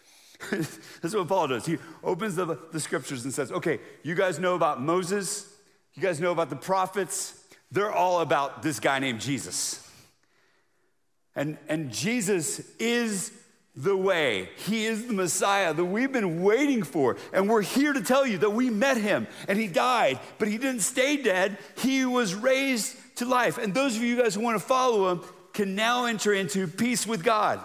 That's 0.53 1.13
what 1.13 1.27
Paul 1.27 1.49
does. 1.49 1.67
He 1.67 1.79
opens 2.05 2.37
the, 2.37 2.57
the 2.71 2.79
scriptures 2.79 3.25
and 3.25 3.35
says, 3.35 3.51
okay, 3.51 3.81
you 4.05 4.15
guys 4.15 4.39
know 4.39 4.55
about 4.55 4.81
Moses, 4.81 5.53
you 5.95 6.03
guys 6.03 6.21
know 6.21 6.31
about 6.31 6.51
the 6.51 6.57
prophets. 6.57 7.39
They're 7.71 7.93
all 7.93 8.21
about 8.21 8.63
this 8.63 8.81
guy 8.81 8.99
named 8.99 9.21
Jesus. 9.21 9.87
And, 11.37 11.57
and 11.69 11.93
Jesus 11.93 12.61
is 12.79 13.33
the 13.77 13.97
way. 13.97 14.49
He 14.67 14.87
is 14.87 15.07
the 15.07 15.13
Messiah 15.13 15.73
that 15.73 15.85
we've 15.85 16.13
been 16.13 16.43
waiting 16.43 16.83
for. 16.83 17.17
And 17.33 17.49
we're 17.49 17.63
here 17.63 17.93
to 17.93 18.01
tell 18.03 18.27
you 18.27 18.39
that 18.39 18.51
we 18.51 18.69
met 18.69 18.97
him 18.97 19.27
and 19.49 19.59
he 19.59 19.69
died, 19.69 20.19
but 20.39 20.49
he 20.49 20.59
didn't 20.59 20.81
stay 20.81 21.17
dead. 21.17 21.57
He 21.79 22.05
was 22.05 22.35
raised 22.35 22.97
to 23.17 23.25
life. 23.25 23.59
And 23.59 23.73
those 23.73 23.97
of 23.97 24.03
you 24.03 24.21
guys 24.21 24.35
who 24.35 24.41
want 24.41 24.61
to 24.61 24.65
follow 24.65 25.13
him 25.13 25.23
can 25.53 25.75
now 25.75 26.07
enter 26.07 26.33
into 26.33 26.67
peace 26.67 27.07
with 27.07 27.23
God. 27.23 27.61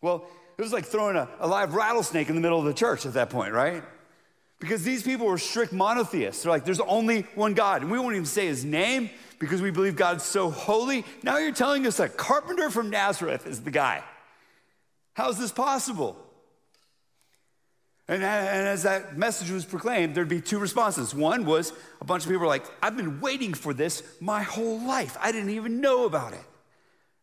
Well, 0.00 0.26
it 0.58 0.62
was 0.62 0.72
like 0.72 0.84
throwing 0.84 1.16
a, 1.16 1.28
a 1.38 1.46
live 1.46 1.74
rattlesnake 1.74 2.28
in 2.28 2.34
the 2.34 2.40
middle 2.40 2.58
of 2.58 2.64
the 2.64 2.74
church 2.74 3.06
at 3.06 3.14
that 3.14 3.30
point, 3.30 3.52
right? 3.52 3.82
Because 4.62 4.84
these 4.84 5.02
people 5.02 5.26
were 5.26 5.38
strict 5.38 5.72
monotheists. 5.72 6.44
They're 6.44 6.52
like, 6.52 6.64
there's 6.64 6.78
only 6.78 7.22
one 7.34 7.52
God. 7.52 7.82
And 7.82 7.90
we 7.90 7.98
won't 7.98 8.14
even 8.14 8.26
say 8.26 8.46
his 8.46 8.64
name 8.64 9.10
because 9.40 9.60
we 9.60 9.72
believe 9.72 9.96
God's 9.96 10.22
so 10.22 10.52
holy. 10.52 11.04
Now 11.24 11.38
you're 11.38 11.50
telling 11.50 11.84
us 11.84 11.98
a 11.98 12.08
carpenter 12.08 12.70
from 12.70 12.88
Nazareth 12.88 13.44
is 13.44 13.60
the 13.62 13.72
guy. 13.72 14.04
How 15.14 15.30
is 15.30 15.36
this 15.36 15.50
possible? 15.50 16.16
And, 18.06 18.22
and, 18.22 18.68
as 18.68 18.84
that 18.84 19.18
message 19.18 19.50
was 19.50 19.64
proclaimed, 19.64 20.14
there'd 20.14 20.28
be 20.28 20.40
two 20.40 20.60
responses. 20.60 21.12
One 21.12 21.44
was 21.44 21.72
a 22.00 22.04
bunch 22.04 22.22
of 22.22 22.28
people 22.28 22.42
were 22.42 22.46
like, 22.46 22.64
I've 22.80 22.96
been 22.96 23.20
waiting 23.20 23.54
for 23.54 23.74
this 23.74 24.04
my 24.20 24.44
whole 24.44 24.80
life. 24.80 25.16
I 25.20 25.32
didn't 25.32 25.50
even 25.50 25.80
know 25.80 26.06
about 26.06 26.34
it. 26.34 26.44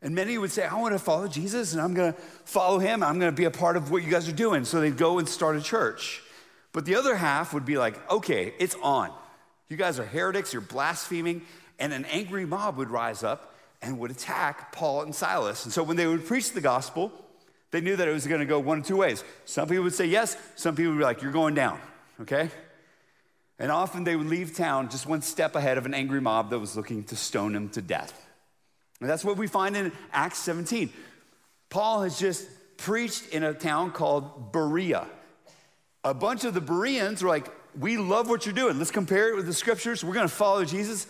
And 0.02 0.14
many 0.14 0.38
would 0.38 0.52
say, 0.52 0.66
I 0.66 0.76
want 0.76 0.94
to 0.94 1.00
follow 1.00 1.30
Jesus 1.30 1.72
and 1.72 1.82
I'm 1.82 1.94
going 1.94 2.12
to 2.12 2.20
follow 2.44 2.80
him. 2.80 3.02
I'm 3.02 3.18
going 3.18 3.32
to 3.32 3.36
be 3.36 3.46
a 3.46 3.52
part 3.52 3.78
of 3.78 3.92
what 3.92 4.04
you 4.04 4.12
guys 4.12 4.28
are 4.28 4.34
doing. 4.34 4.66
So 4.66 4.82
they'd 4.82 4.98
go 4.98 5.20
and 5.20 5.30
start 5.30 5.56
a 5.56 5.62
church. 5.62 6.22
But 6.72 6.86
the 6.86 6.96
other 6.96 7.16
half 7.16 7.54
would 7.54 7.66
be 7.66 7.78
like, 7.78 8.10
okay, 8.12 8.54
it's 8.60 8.76
on. 8.82 9.12
You 9.68 9.78
guys 9.78 10.00
are 10.00 10.06
heretics, 10.06 10.54
you're 10.54 10.62
blaspheming. 10.62 11.44
And 11.80 11.94
an 11.94 12.06
angry 12.06 12.46
mob 12.46 12.78
would 12.78 12.90
rise 12.90 13.24
up 13.24 13.56
and 13.82 14.00
would 14.00 14.12
attack 14.12 14.72
Paul 14.72 15.04
and 15.04 15.16
Silas. 15.16 15.64
And 15.66 15.74
so 15.74 15.84
when 15.84 15.98
they 15.98 16.08
would 16.08 16.26
preach 16.26 16.52
the 16.52 16.62
gospel, 16.62 17.12
they 17.72 17.82
knew 17.82 17.96
that 17.96 18.08
it 18.08 18.12
was 18.12 18.28
going 18.28 18.40
to 18.40 18.46
go 18.46 18.60
one 18.60 18.80
of 18.80 18.86
two 18.86 18.98
ways. 18.98 19.24
Some 19.46 19.68
people 19.68 19.84
would 19.86 19.94
say 19.94 20.06
yes, 20.06 20.36
some 20.56 20.76
people 20.76 20.94
would 20.94 21.00
be 21.00 21.04
like, 21.04 21.22
you're 21.22 21.32
going 21.32 21.54
down, 21.54 21.80
okay? 22.22 22.50
And 23.60 23.72
often 23.72 24.04
they 24.04 24.16
would 24.16 24.28
leave 24.28 24.56
town 24.56 24.90
just 24.90 25.06
one 25.06 25.22
step 25.22 25.56
ahead 25.56 25.78
of 25.78 25.86
an 25.86 25.94
angry 25.94 26.22
mob 26.22 26.50
that 26.50 26.60
was 26.60 26.76
looking 26.76 27.04
to 27.06 27.16
stone 27.16 27.54
them 27.54 27.70
to 27.70 27.82
death. 27.82 28.26
And 29.00 29.10
that's 29.10 29.24
what 29.24 29.38
we 29.38 29.48
find 29.48 29.78
in 29.78 29.92
Acts 30.12 30.40
17. 30.40 30.92
Paul 31.70 32.04
has 32.04 32.20
just 32.20 32.48
preached 32.78 33.30
in 33.30 33.44
a 33.44 33.54
town 33.54 33.92
called 33.92 34.52
Berea. 34.52 35.08
A 36.04 36.14
bunch 36.14 36.46
of 36.46 36.54
the 36.54 36.62
Bereans 36.62 37.22
were 37.22 37.30
like, 37.30 37.48
We 37.78 37.98
love 37.98 38.30
what 38.30 38.46
you're 38.46 38.56
doing. 38.56 38.78
Let's 38.78 38.92
compare 38.92 39.30
it 39.30 39.36
with 39.36 39.46
the 39.46 39.54
scriptures. 39.54 40.04
We're 40.04 40.14
going 40.14 40.28
to 40.28 40.34
follow 40.34 40.64
Jesus. 40.66 41.08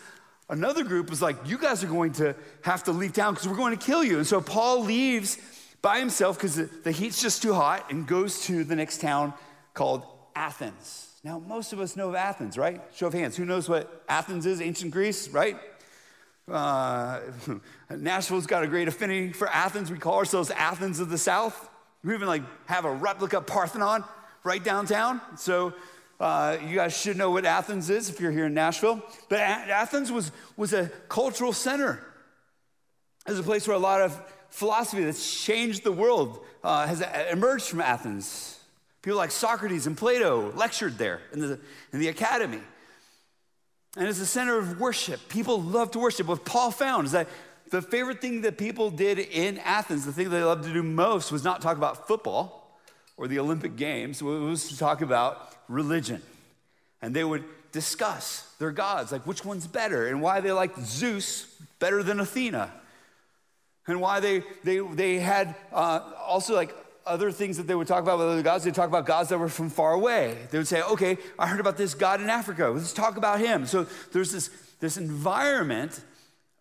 Another 0.50 0.84
group 0.84 1.10
was 1.10 1.22
like, 1.22 1.38
You 1.46 1.58
guys 1.58 1.84
are 1.84 1.88
going 1.88 2.13
to 2.13 2.36
have 2.62 2.84
to 2.86 2.91
leave 2.91 3.13
town 3.13 3.34
because 3.34 3.48
we're 3.48 3.55
going 3.55 3.77
to 3.77 3.86
kill 3.86 4.03
you. 4.03 4.17
And 4.17 4.27
so 4.27 4.41
Paul 4.41 4.84
leaves 4.84 5.38
by 5.81 6.00
himself 6.00 6.38
because 6.38 6.55
the, 6.55 6.91
heat's 6.91 7.22
just 7.22 7.41
too 7.41 7.53
hot 7.53 7.91
and 7.91 8.08
goes 8.08 8.41
to 8.46 8.63
the 8.63 8.75
next 8.75 9.00
town 9.00 9.34
called 9.74 10.03
Athens. 10.36 11.08
Now, 11.24 11.39
most 11.39 11.74
of 11.74 11.79
us 11.79 11.96
know 11.96 12.10
of 12.10 12.15
Athens, 12.15 12.58
right? 12.58 12.81
Show 12.96 13.08
of 13.08 13.13
hands. 13.13 13.36
Who 13.36 13.46
knows 13.46 13.69
what 13.69 14.03
Athens 14.08 14.46
is? 14.46 14.62
Ancient 14.62 14.91
Greece, 14.91 15.29
right? 15.29 15.58
Uh, 16.50 17.19
Nashville's 17.89 18.48
got 18.48 18.63
a 18.63 18.67
great 18.67 18.88
affinity 18.88 19.34
for 19.34 19.48
Athens. 19.48 19.91
We 19.91 19.98
call 19.98 20.15
ourselves 20.15 20.50
Athens 20.51 21.00
of 21.00 21.10
the 21.10 21.17
South. 21.17 21.69
We 22.03 22.13
even 22.13 22.27
like 22.27 22.43
have 22.67 22.86
a 22.86 22.91
replica 22.91 23.41
Parthenon 23.41 24.03
right 24.43 24.63
downtown. 24.63 25.22
So 25.38 25.74
uh, 26.19 26.58
you 26.67 26.75
guys 26.75 26.98
should 26.98 27.17
know 27.17 27.31
what 27.31 27.46
Athens 27.46 27.89
is 27.89 28.10
if 28.10 28.19
you're 28.19 28.31
here 28.31 28.46
in 28.46 28.53
Nashville. 28.53 29.01
But 29.29 29.39
Athens 29.39 30.12
was, 30.12 30.31
was 30.58 30.74
a 30.74 30.88
cultural 31.08 31.53
center. 31.53 32.05
It 33.25 33.31
was 33.31 33.39
a 33.39 33.43
place 33.43 33.67
where 33.67 33.77
a 33.77 33.79
lot 33.79 34.01
of 34.01 34.19
philosophy 34.50 35.03
that's 35.03 35.43
changed 35.43 35.84
the 35.84 35.91
world 35.91 36.43
uh, 36.63 36.88
has 36.88 37.01
emerged 37.31 37.65
from 37.65 37.81
Athens. 37.81 38.60
People 39.01 39.17
like 39.17 39.31
Socrates 39.31 39.88
and 39.88 39.98
Plato 39.98 40.51
lectured 40.55 40.98
there 40.98 41.22
in 41.31 41.39
the, 41.39 41.60
in 41.93 42.00
the 42.00 42.10
academy. 42.10 42.62
And 43.96 44.08
it's 44.08 44.19
a 44.19 44.25
center 44.25 44.58
of 44.58 44.79
worship. 44.79 45.29
People 45.29 45.62
love 45.62 45.91
to 45.91 46.00
worship. 46.00 46.27
What 46.27 46.43
Paul 46.43 46.72
found 46.72 47.05
is 47.05 47.13
that 47.13 47.27
the 47.72 47.81
favorite 47.81 48.19
thing 48.19 48.41
that 48.41 48.58
people 48.58 48.89
did 48.89 49.19
in 49.19 49.58
Athens, 49.60 50.05
the 50.05 50.12
thing 50.12 50.29
they 50.29 50.43
loved 50.43 50.63
to 50.65 50.74
do 50.74 50.84
most, 50.84 51.31
was 51.31 51.43
not 51.43 51.62
talk 51.62 51.77
about 51.77 52.08
football 52.08 52.59
or 53.19 53.27
the 53.27 53.38
Olympic 53.38 53.75
Games, 53.75 54.23
was 54.23 54.69
to 54.69 54.77
talk 54.77 55.01
about 55.01 55.53
religion. 55.67 56.21
And 57.01 57.13
they 57.13 57.25
would 57.25 57.43
discuss 57.73 58.49
their 58.59 58.71
gods, 58.71 59.11
like 59.11 59.27
which 59.27 59.43
one's 59.43 59.67
better, 59.67 60.07
and 60.07 60.21
why 60.21 60.39
they 60.39 60.53
liked 60.53 60.79
Zeus 60.79 61.53
better 61.79 62.01
than 62.01 62.21
Athena, 62.21 62.71
and 63.88 63.99
why 63.99 64.21
they, 64.21 64.43
they, 64.63 64.79
they 64.79 65.19
had 65.19 65.55
uh, 65.73 65.99
also 66.25 66.55
like 66.55 66.73
other 67.05 67.29
things 67.29 67.57
that 67.57 67.67
they 67.67 67.75
would 67.75 67.88
talk 67.88 68.03
about 68.03 68.19
with 68.19 68.27
other 68.27 68.41
gods. 68.41 68.63
They'd 68.63 68.73
talk 68.73 68.88
about 68.88 69.05
gods 69.05 69.29
that 69.29 69.38
were 69.38 69.49
from 69.49 69.69
far 69.69 69.93
away. 69.93 70.38
They 70.51 70.57
would 70.57 70.67
say, 70.67 70.81
okay, 70.81 71.17
I 71.38 71.47
heard 71.47 71.59
about 71.59 71.75
this 71.75 71.93
God 71.93 72.21
in 72.21 72.29
Africa. 72.29 72.69
Let's 72.69 72.93
talk 72.93 73.17
about 73.17 73.39
him. 73.39 73.65
So 73.65 73.85
there's 74.13 74.31
this, 74.31 74.49
this 74.79 74.95
environment 74.95 75.99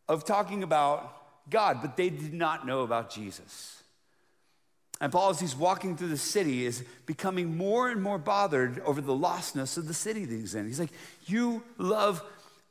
of 0.08 0.24
talking 0.24 0.64
about 0.64 1.14
God, 1.50 1.78
but 1.82 1.96
they 1.96 2.10
did 2.10 2.34
not 2.34 2.66
know 2.66 2.80
about 2.80 3.10
Jesus. 3.10 3.77
And 5.00 5.12
Paul, 5.12 5.30
as 5.30 5.38
he's 5.38 5.54
walking 5.54 5.96
through 5.96 6.08
the 6.08 6.16
city, 6.16 6.66
is 6.66 6.84
becoming 7.06 7.56
more 7.56 7.88
and 7.88 8.02
more 8.02 8.18
bothered 8.18 8.80
over 8.80 9.00
the 9.00 9.12
lostness 9.12 9.78
of 9.78 9.86
the 9.86 9.94
city 9.94 10.24
that 10.24 10.34
he's 10.34 10.54
in. 10.54 10.66
He's 10.66 10.80
like, 10.80 10.92
You 11.26 11.62
love 11.76 12.22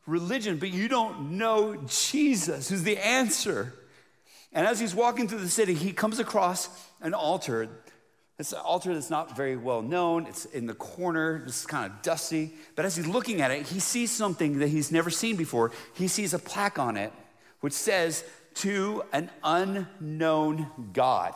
religion, 0.06 0.58
but 0.58 0.70
you 0.70 0.88
don't 0.88 1.38
know 1.38 1.78
Jesus, 1.88 2.70
who's 2.70 2.84
the 2.84 2.98
answer. 2.98 3.74
And 4.54 4.66
as 4.66 4.80
he's 4.80 4.96
walking 4.96 5.28
through 5.28 5.40
the 5.40 5.50
city, 5.50 5.74
he 5.74 5.92
comes 5.94 6.20
across 6.20 6.70
an 7.02 7.14
altar. 7.14 7.70
It's 8.40 8.54
an 8.54 8.60
altar 8.60 8.94
that's 8.94 9.10
not 9.10 9.36
very 9.36 9.58
well 9.58 9.82
known. 9.82 10.26
It's 10.28 10.46
in 10.46 10.68
the 10.68 10.74
corner, 10.74 11.44
it's 11.48 11.66
kind 11.66 11.92
of 11.92 12.02
dusty. 12.02 12.54
But 12.76 12.86
as 12.86 12.96
he's 12.96 13.08
looking 13.08 13.42
at 13.42 13.52
it, 13.52 13.68
he 13.68 13.80
sees 13.80 14.12
something 14.12 14.60
that 14.60 14.68
he's 14.68 14.92
never 14.92 15.10
seen 15.10 15.36
before. 15.36 15.72
He 15.94 16.08
sees 16.08 16.34
a 16.34 16.40
plaque 16.40 16.80
on 16.80 16.98
it 16.98 17.12
which 17.60 17.74
says, 17.74 18.24
To 18.56 19.04
an 19.12 19.30
unknown 19.44 20.68
God. 20.94 21.34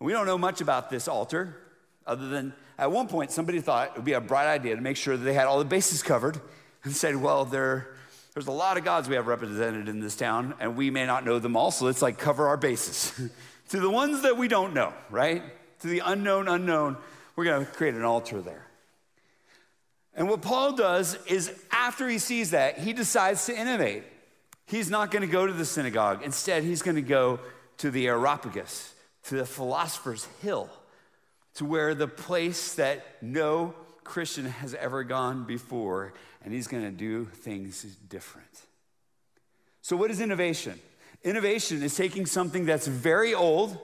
We 0.00 0.12
don't 0.12 0.26
know 0.26 0.38
much 0.38 0.60
about 0.60 0.90
this 0.90 1.08
altar, 1.08 1.56
other 2.06 2.28
than 2.28 2.52
at 2.78 2.90
one 2.90 3.08
point 3.08 3.30
somebody 3.30 3.60
thought 3.60 3.88
it 3.88 3.96
would 3.96 4.04
be 4.04 4.12
a 4.12 4.20
bright 4.20 4.46
idea 4.46 4.76
to 4.76 4.82
make 4.82 4.96
sure 4.96 5.16
that 5.16 5.24
they 5.24 5.34
had 5.34 5.46
all 5.46 5.58
the 5.58 5.64
bases 5.64 6.02
covered 6.02 6.40
and 6.82 6.94
said, 6.94 7.16
Well, 7.16 7.44
there 7.44 7.94
there's 8.34 8.48
a 8.48 8.52
lot 8.52 8.76
of 8.76 8.84
gods 8.84 9.08
we 9.08 9.14
have 9.14 9.28
represented 9.28 9.88
in 9.88 10.00
this 10.00 10.16
town, 10.16 10.54
and 10.58 10.76
we 10.76 10.90
may 10.90 11.06
not 11.06 11.24
know 11.24 11.38
them 11.38 11.56
all, 11.56 11.70
so 11.70 11.84
let's 11.84 12.02
like 12.02 12.18
cover 12.18 12.48
our 12.48 12.56
bases. 12.56 13.30
to 13.68 13.78
the 13.78 13.88
ones 13.88 14.22
that 14.22 14.36
we 14.36 14.48
don't 14.48 14.74
know, 14.74 14.92
right? 15.08 15.42
To 15.80 15.86
the 15.86 16.00
unknown, 16.04 16.48
unknown, 16.48 16.96
we're 17.36 17.44
gonna 17.44 17.64
create 17.64 17.94
an 17.94 18.02
altar 18.02 18.40
there. 18.40 18.66
And 20.16 20.28
what 20.28 20.42
Paul 20.42 20.72
does 20.72 21.16
is, 21.26 21.52
after 21.70 22.08
he 22.08 22.18
sees 22.18 22.50
that, 22.50 22.78
he 22.78 22.92
decides 22.92 23.46
to 23.46 23.56
innovate. 23.56 24.02
He's 24.66 24.90
not 24.90 25.12
gonna 25.12 25.28
go 25.28 25.46
to 25.46 25.52
the 25.52 25.64
synagogue. 25.64 26.22
Instead, 26.24 26.64
he's 26.64 26.82
gonna 26.82 27.02
go 27.02 27.38
to 27.78 27.90
the 27.90 28.08
Areopagus, 28.08 28.93
to 29.24 29.36
the 29.36 29.46
philosopher's 29.46 30.26
hill, 30.42 30.68
to 31.54 31.64
where 31.64 31.94
the 31.94 32.08
place 32.08 32.74
that 32.74 33.22
no 33.22 33.74
Christian 34.04 34.44
has 34.46 34.74
ever 34.74 35.02
gone 35.02 35.44
before 35.44 36.12
and 36.44 36.52
he's 36.52 36.68
to 36.82 36.90
do 36.90 37.24
things 37.24 37.82
different. 38.08 38.62
So, 39.80 39.96
what 39.96 40.10
is 40.10 40.20
innovation? 40.20 40.78
Innovation 41.22 41.82
is 41.82 41.96
taking 41.96 42.26
something 42.26 42.66
that's 42.66 42.86
very 42.86 43.34
old 43.34 43.78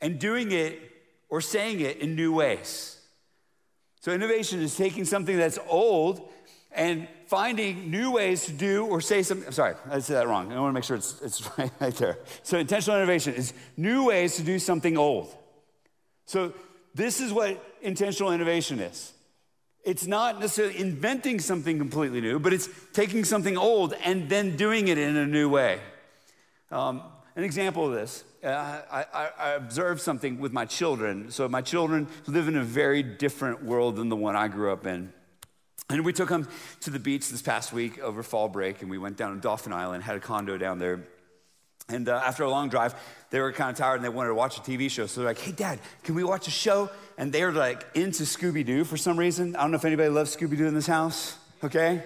and 0.00 0.18
doing 0.18 0.50
it 0.50 0.80
or 1.28 1.40
saying 1.40 1.80
it 1.80 1.98
in 1.98 2.16
new 2.16 2.32
ways. 2.32 3.00
So, 4.00 4.12
innovation 4.12 4.60
is 4.60 4.76
taking 4.76 5.04
something 5.04 5.36
that's 5.36 5.58
old 5.68 6.28
and 6.72 7.08
finding 7.26 7.90
new 7.90 8.12
ways 8.12 8.46
to 8.46 8.52
do 8.52 8.86
or 8.86 9.00
say 9.00 9.22
something. 9.22 9.46
I'm 9.46 9.52
sorry, 9.52 9.74
I 9.90 9.98
said 10.00 10.16
that 10.16 10.28
wrong. 10.28 10.52
I 10.52 10.60
want 10.60 10.70
to 10.70 10.74
make 10.74 10.84
sure 10.84 10.96
it's, 10.96 11.20
it's 11.22 11.58
right, 11.58 11.70
right 11.80 11.94
there. 11.94 12.18
So, 12.42 12.58
intentional 12.58 12.98
innovation 12.98 13.34
is 13.34 13.52
new 13.76 14.06
ways 14.06 14.36
to 14.36 14.42
do 14.42 14.58
something 14.58 14.96
old. 14.96 15.34
So, 16.26 16.52
this 16.94 17.20
is 17.20 17.32
what 17.32 17.62
intentional 17.82 18.32
innovation 18.32 18.80
is 18.80 19.12
it's 19.84 20.06
not 20.06 20.40
necessarily 20.40 20.78
inventing 20.78 21.40
something 21.40 21.78
completely 21.78 22.20
new, 22.20 22.38
but 22.38 22.52
it's 22.52 22.68
taking 22.92 23.24
something 23.24 23.56
old 23.56 23.94
and 24.04 24.28
then 24.28 24.56
doing 24.56 24.88
it 24.88 24.98
in 24.98 25.16
a 25.16 25.26
new 25.26 25.48
way. 25.48 25.80
Um, 26.70 27.02
an 27.36 27.44
example 27.44 27.86
of 27.86 27.92
this 27.92 28.24
uh, 28.44 28.82
I, 28.90 29.04
I, 29.12 29.30
I, 29.38 29.50
observed 29.50 30.00
something 30.00 30.38
with 30.38 30.52
my 30.52 30.64
children. 30.64 31.30
So, 31.30 31.48
my 31.48 31.60
children 31.60 32.08
live 32.26 32.46
in 32.46 32.56
a 32.56 32.62
very 32.62 33.02
different 33.02 33.64
world 33.64 33.96
than 33.96 34.08
the 34.08 34.16
one 34.16 34.36
I 34.36 34.48
grew 34.48 34.72
up 34.72 34.86
in. 34.86 35.12
And 35.90 36.04
we 36.04 36.12
took 36.12 36.28
them 36.28 36.46
to 36.80 36.90
the 36.90 36.98
beach 36.98 37.30
this 37.30 37.40
past 37.40 37.72
week 37.72 37.98
over 38.00 38.22
fall 38.22 38.48
break, 38.48 38.82
and 38.82 38.90
we 38.90 38.98
went 38.98 39.16
down 39.16 39.34
to 39.34 39.40
Dauphin 39.40 39.72
Island, 39.72 40.04
had 40.04 40.16
a 40.16 40.20
condo 40.20 40.58
down 40.58 40.78
there. 40.78 41.00
And 41.88 42.06
uh, 42.10 42.20
after 42.22 42.44
a 42.44 42.50
long 42.50 42.68
drive, 42.68 42.94
they 43.30 43.40
were 43.40 43.52
kind 43.52 43.70
of 43.70 43.76
tired 43.76 43.96
and 43.96 44.04
they 44.04 44.10
wanted 44.10 44.28
to 44.28 44.34
watch 44.34 44.58
a 44.58 44.60
TV 44.60 44.90
show. 44.90 45.06
So 45.06 45.20
they're 45.20 45.30
like, 45.30 45.38
hey, 45.38 45.52
Dad, 45.52 45.78
can 46.04 46.14
we 46.14 46.22
watch 46.22 46.46
a 46.46 46.50
show? 46.50 46.90
And 47.16 47.32
they're 47.32 47.52
like 47.52 47.86
into 47.94 48.24
Scooby 48.24 48.66
Doo 48.66 48.84
for 48.84 48.98
some 48.98 49.18
reason. 49.18 49.56
I 49.56 49.62
don't 49.62 49.70
know 49.70 49.78
if 49.78 49.86
anybody 49.86 50.10
loves 50.10 50.36
Scooby 50.36 50.58
Doo 50.58 50.66
in 50.66 50.74
this 50.74 50.86
house, 50.86 51.38
okay? 51.64 52.02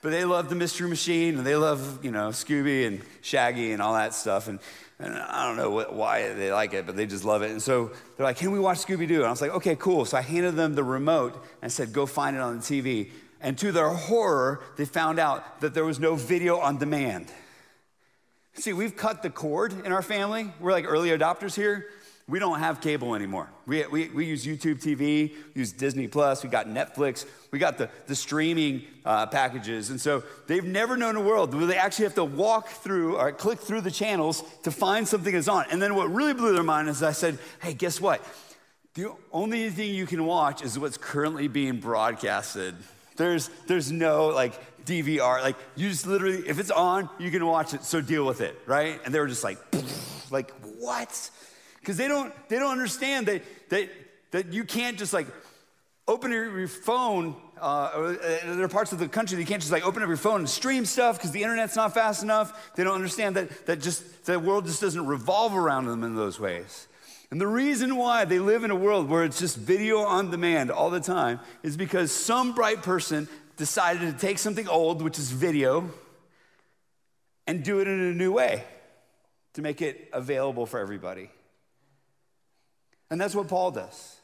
But 0.00 0.10
they 0.10 0.24
love 0.24 0.48
the 0.48 0.54
Mystery 0.54 0.88
Machine 0.88 1.38
and 1.38 1.46
they 1.46 1.56
love, 1.56 2.04
you 2.04 2.10
know, 2.10 2.28
Scooby 2.28 2.86
and 2.86 3.00
Shaggy 3.20 3.72
and 3.72 3.82
all 3.82 3.94
that 3.94 4.14
stuff. 4.14 4.46
And, 4.46 4.60
and 4.98 5.16
I 5.16 5.46
don't 5.46 5.56
know 5.56 5.70
what, 5.70 5.92
why 5.92 6.32
they 6.32 6.52
like 6.52 6.72
it, 6.72 6.86
but 6.86 6.96
they 6.96 7.06
just 7.06 7.24
love 7.24 7.42
it. 7.42 7.50
And 7.50 7.60
so 7.60 7.90
they're 8.16 8.24
like, 8.24 8.36
can 8.36 8.52
we 8.52 8.60
watch 8.60 8.78
Scooby 8.78 9.08
Doo? 9.08 9.16
And 9.16 9.26
I 9.26 9.30
was 9.30 9.42
like, 9.42 9.52
okay, 9.52 9.76
cool. 9.76 10.04
So 10.04 10.16
I 10.16 10.22
handed 10.22 10.54
them 10.56 10.74
the 10.74 10.84
remote 10.84 11.44
and 11.62 11.72
said, 11.72 11.92
go 11.92 12.06
find 12.06 12.36
it 12.36 12.40
on 12.40 12.58
the 12.58 12.62
TV. 12.62 13.10
And 13.40 13.56
to 13.58 13.72
their 13.72 13.90
horror, 13.90 14.62
they 14.76 14.84
found 14.84 15.18
out 15.18 15.60
that 15.60 15.74
there 15.74 15.84
was 15.84 16.00
no 16.00 16.14
video 16.14 16.58
on 16.58 16.78
demand. 16.78 17.32
See, 18.54 18.72
we've 18.72 18.96
cut 18.96 19.22
the 19.22 19.30
cord 19.30 19.72
in 19.86 19.92
our 19.92 20.02
family. 20.02 20.52
We're 20.58 20.72
like 20.72 20.84
early 20.86 21.10
adopters 21.10 21.54
here. 21.54 21.86
We 22.28 22.38
don't 22.38 22.58
have 22.58 22.82
cable 22.82 23.14
anymore. 23.14 23.48
We, 23.66 23.86
we, 23.86 24.08
we 24.10 24.26
use 24.26 24.44
YouTube 24.44 24.82
TV, 24.82 25.34
use 25.54 25.72
Disney 25.72 26.08
Plus, 26.08 26.44
we 26.44 26.50
got 26.50 26.68
Netflix, 26.68 27.24
we 27.50 27.58
got 27.58 27.78
the, 27.78 27.88
the 28.06 28.14
streaming 28.14 28.82
uh, 29.06 29.26
packages. 29.26 29.88
And 29.88 29.98
so 29.98 30.22
they've 30.46 30.64
never 30.64 30.98
known 30.98 31.16
a 31.16 31.22
world 31.22 31.54
where 31.54 31.64
they 31.64 31.78
actually 31.78 32.04
have 32.04 32.16
to 32.16 32.24
walk 32.24 32.68
through 32.68 33.16
or 33.16 33.32
click 33.32 33.60
through 33.60 33.80
the 33.80 33.90
channels 33.90 34.44
to 34.64 34.70
find 34.70 35.08
something 35.08 35.32
that's 35.32 35.48
on. 35.48 35.64
And 35.70 35.80
then 35.80 35.94
what 35.94 36.12
really 36.12 36.34
blew 36.34 36.52
their 36.52 36.62
mind 36.62 36.90
is 36.90 37.02
I 37.02 37.12
said, 37.12 37.38
hey, 37.62 37.72
guess 37.72 37.98
what? 37.98 38.22
The 38.92 39.10
only 39.32 39.70
thing 39.70 39.94
you 39.94 40.06
can 40.06 40.26
watch 40.26 40.60
is 40.62 40.78
what's 40.78 40.98
currently 40.98 41.48
being 41.48 41.80
broadcasted 41.80 42.74
There's, 43.16 43.48
there's 43.66 43.90
no 43.90 44.26
like 44.26 44.84
DVR. 44.84 45.40
Like 45.40 45.56
you 45.76 45.88
just 45.88 46.06
literally, 46.06 46.46
if 46.46 46.58
it's 46.58 46.70
on, 46.70 47.08
you 47.18 47.30
can 47.30 47.46
watch 47.46 47.72
it. 47.72 47.84
So 47.84 48.02
deal 48.02 48.26
with 48.26 48.42
it, 48.42 48.54
right? 48.66 49.00
And 49.06 49.14
they 49.14 49.18
were 49.18 49.28
just 49.28 49.44
like, 49.44 49.58
like 50.30 50.50
what? 50.78 51.30
Because 51.80 51.96
they 51.96 52.08
don't, 52.08 52.32
they 52.48 52.58
don't 52.58 52.72
understand 52.72 53.26
that, 53.26 53.42
that, 53.70 53.88
that 54.30 54.52
you 54.52 54.64
can't 54.64 54.98
just 54.98 55.12
like 55.12 55.26
open 56.06 56.32
your, 56.32 56.68
phone. 56.68 57.36
Uh, 57.60 58.14
there 58.44 58.62
are 58.62 58.68
parts 58.68 58.92
of 58.92 58.98
the 58.98 59.08
country 59.08 59.36
that 59.36 59.42
you 59.42 59.46
can't 59.46 59.60
just 59.60 59.72
like 59.72 59.86
open 59.86 60.02
up 60.02 60.08
your 60.08 60.16
phone 60.16 60.40
and 60.40 60.48
stream 60.48 60.84
stuff 60.84 61.18
because 61.18 61.32
the 61.32 61.42
internet's 61.42 61.76
not 61.76 61.94
fast 61.94 62.22
enough. 62.22 62.74
They 62.74 62.84
don't 62.84 62.94
understand 62.94 63.36
that, 63.36 63.66
that 63.66 63.80
just 63.80 64.24
the 64.24 64.40
world 64.40 64.66
just 64.66 64.80
doesn't 64.80 65.06
revolve 65.06 65.54
around 65.54 65.86
them 65.86 66.02
in 66.02 66.16
those 66.16 66.40
ways. 66.40 66.88
And 67.30 67.38
the 67.40 67.46
reason 67.46 67.96
why 67.96 68.24
they 68.24 68.38
live 68.38 68.64
in 68.64 68.70
a 68.70 68.76
world 68.76 69.10
where 69.10 69.22
it's 69.22 69.38
just 69.38 69.56
video 69.56 69.98
on 69.98 70.30
demand 70.30 70.70
all 70.70 70.88
the 70.88 71.00
time 71.00 71.40
is 71.62 71.76
because 71.76 72.10
some 72.10 72.54
bright 72.54 72.82
person 72.82 73.28
decided 73.58 74.00
to 74.12 74.18
take 74.18 74.38
something 74.38 74.66
old, 74.66 75.02
which 75.02 75.18
is 75.18 75.30
video, 75.30 75.90
and 77.46 77.62
do 77.62 77.80
it 77.80 77.88
in 77.88 78.00
a 78.00 78.14
new 78.14 78.32
way 78.32 78.64
to 79.54 79.62
make 79.62 79.82
it 79.82 80.08
available 80.12 80.64
for 80.64 80.80
everybody. 80.80 81.28
And 83.10 83.20
that's 83.20 83.34
what 83.34 83.48
Paul 83.48 83.70
does. 83.70 84.16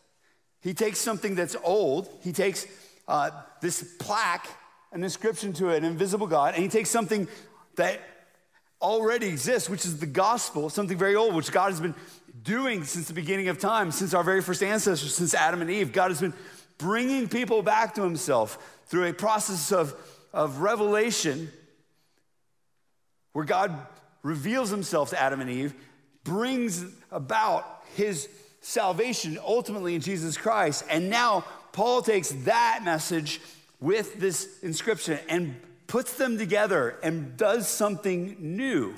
He 0.61 0.75
takes 0.75 0.99
something 0.99 1.35
that's 1.35 1.57
old, 1.63 2.09
he 2.23 2.33
takes 2.33 2.67
uh, 3.07 3.31
this 3.61 3.97
plaque, 3.99 4.47
an 4.93 5.05
inscription 5.05 5.53
to 5.55 5.71
an 5.71 5.85
invisible 5.85 6.27
God, 6.27 6.55
and 6.55 6.63
he 6.63 6.69
takes 6.69 6.91
something 6.91 7.29
that 7.77 8.01
already 8.81 9.27
exists, 9.27 9.69
which 9.69 9.85
is 9.85 9.99
the 9.99 10.07
gospel, 10.07 10.71
something 10.71 10.97
very 10.97 11.17
old, 11.17 11.35
which 11.35 11.51
God 11.51 11.71
has 11.71 11.81
been 11.81 11.95
doing 12.43 12.85
since 12.85 13.09
the 13.09 13.15
beginning 13.15 13.49
of 13.49 13.59
time, 13.59 13.91
since 13.91 14.15
our 14.15 14.23
very 14.23 14.43
first 14.43 14.63
ancestors, 14.63 15.15
since 15.15 15.35
Adam 15.35 15.61
and 15.63 15.71
Eve. 15.71 15.93
God 15.93 16.11
has 16.11 16.21
been 16.21 16.35
bringing 16.79 17.29
people 17.29 17.63
back 17.63 17.95
to 17.95 18.03
himself 18.03 18.81
through 18.87 19.07
a 19.07 19.13
process 19.13 19.73
of, 19.73 19.95
of 20.33 20.59
revelation 20.59 21.51
where 23.33 23.45
God 23.45 23.77
reveals 24.23 24.71
himself 24.71 25.11
to 25.11 25.21
Adam 25.21 25.41
and 25.41 25.51
Eve, 25.51 25.75
brings 26.23 26.85
about 27.11 27.83
his 27.95 28.29
salvation 28.65 29.39
ultimately 29.45 29.95
in 29.95 30.01
Jesus 30.01 30.37
Christ. 30.39 30.85
And 30.89 31.11
now 31.11 31.45
Paul 31.73 32.01
takes 32.01 32.31
that 32.45 32.81
message 32.83 33.41
with 33.79 34.19
this 34.19 34.61
inscription 34.63 35.19
and 35.29 35.55
puts 35.87 36.15
them 36.15 36.39
together 36.39 36.97
and 37.03 37.37
does 37.37 37.69
something 37.69 38.37
new. 38.41 38.95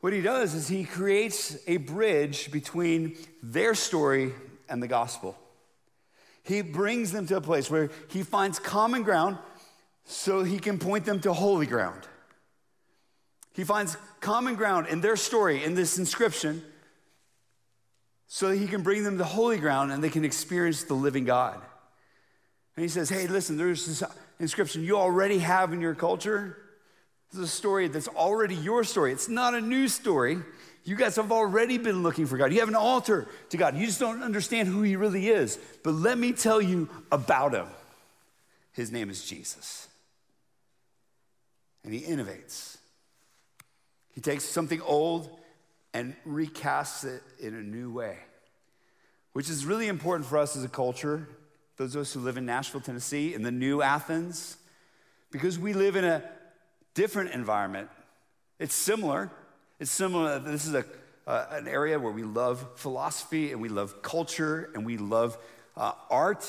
What 0.00 0.12
he 0.12 0.22
does 0.22 0.54
is 0.54 0.66
he 0.66 0.84
creates 0.84 1.56
a 1.68 1.76
bridge 1.76 2.50
between 2.50 3.16
their 3.42 3.74
story 3.74 4.32
and 4.68 4.82
the 4.82 4.88
gospel. 4.88 5.38
He 6.42 6.62
brings 6.62 7.12
them 7.12 7.26
to 7.28 7.36
a 7.36 7.40
place 7.40 7.70
where 7.70 7.90
he 8.08 8.22
finds 8.22 8.58
common 8.58 9.04
ground 9.04 9.38
so 10.04 10.42
he 10.42 10.58
can 10.58 10.78
point 10.78 11.04
them 11.06 11.20
to 11.20 11.32
holy 11.32 11.66
ground. 11.66 12.00
He 13.54 13.62
finds 13.62 13.96
common 14.20 14.56
ground 14.56 14.88
in 14.88 15.00
their 15.00 15.16
story, 15.16 15.62
in 15.62 15.74
this 15.74 15.96
inscription, 15.96 16.62
so 18.26 18.48
that 18.48 18.56
he 18.56 18.66
can 18.66 18.82
bring 18.82 19.04
them 19.04 19.18
to 19.18 19.24
holy 19.24 19.58
ground 19.58 19.92
and 19.92 20.02
they 20.02 20.10
can 20.10 20.24
experience 20.24 20.84
the 20.84 20.94
living 20.94 21.24
God. 21.24 21.60
And 22.76 22.82
he 22.82 22.88
says, 22.88 23.08
Hey, 23.08 23.26
listen, 23.26 23.56
there's 23.56 23.86
this 23.86 24.02
inscription 24.40 24.82
you 24.82 24.96
already 24.96 25.38
have 25.38 25.72
in 25.72 25.80
your 25.80 25.94
culture. 25.94 26.56
This 27.30 27.40
is 27.40 27.48
a 27.48 27.52
story 27.52 27.88
that's 27.88 28.08
already 28.08 28.54
your 28.54 28.84
story. 28.84 29.12
It's 29.12 29.28
not 29.28 29.54
a 29.54 29.60
new 29.60 29.88
story. 29.88 30.38
You 30.84 30.96
guys 30.96 31.16
have 31.16 31.32
already 31.32 31.78
been 31.78 32.02
looking 32.02 32.26
for 32.26 32.36
God. 32.36 32.52
You 32.52 32.60
have 32.60 32.68
an 32.68 32.74
altar 32.74 33.26
to 33.50 33.56
God. 33.56 33.76
You 33.76 33.86
just 33.86 34.00
don't 34.00 34.22
understand 34.22 34.68
who 34.68 34.82
He 34.82 34.96
really 34.96 35.28
is. 35.28 35.58
But 35.82 35.94
let 35.94 36.18
me 36.18 36.32
tell 36.32 36.60
you 36.60 36.88
about 37.10 37.54
Him. 37.54 37.66
His 38.72 38.92
name 38.92 39.08
is 39.08 39.24
Jesus. 39.24 39.88
And 41.84 41.94
He 41.94 42.00
innovates. 42.00 42.76
He 44.12 44.20
takes 44.20 44.44
something 44.44 44.80
old 44.82 45.30
and 45.94 46.16
recasts 46.26 47.04
it 47.04 47.22
in 47.40 47.54
a 47.54 47.62
new 47.62 47.90
way, 47.90 48.18
which 49.32 49.48
is 49.48 49.64
really 49.64 49.86
important 49.86 50.28
for 50.28 50.36
us 50.36 50.56
as 50.56 50.64
a 50.64 50.68
culture, 50.68 51.28
those 51.76 51.94
of 51.94 52.02
us 52.02 52.12
who 52.12 52.20
live 52.20 52.36
in 52.36 52.44
Nashville, 52.44 52.80
Tennessee, 52.80 53.32
in 53.32 53.42
the 53.42 53.52
new 53.52 53.80
Athens, 53.80 54.56
because 55.30 55.58
we 55.58 55.72
live 55.72 55.94
in 55.94 56.04
a 56.04 56.22
different 56.94 57.30
environment. 57.30 57.88
It's 58.58 58.74
similar. 58.74 59.30
It's 59.78 59.90
similar. 59.90 60.38
This 60.40 60.66
is 60.66 60.74
a, 60.74 60.84
uh, 61.26 61.46
an 61.50 61.68
area 61.68 61.98
where 61.98 62.12
we 62.12 62.22
love 62.24 62.66
philosophy 62.76 63.52
and 63.52 63.60
we 63.60 63.68
love 63.68 64.02
culture 64.02 64.70
and 64.74 64.84
we 64.84 64.96
love 64.96 65.38
uh, 65.76 65.92
art. 66.10 66.48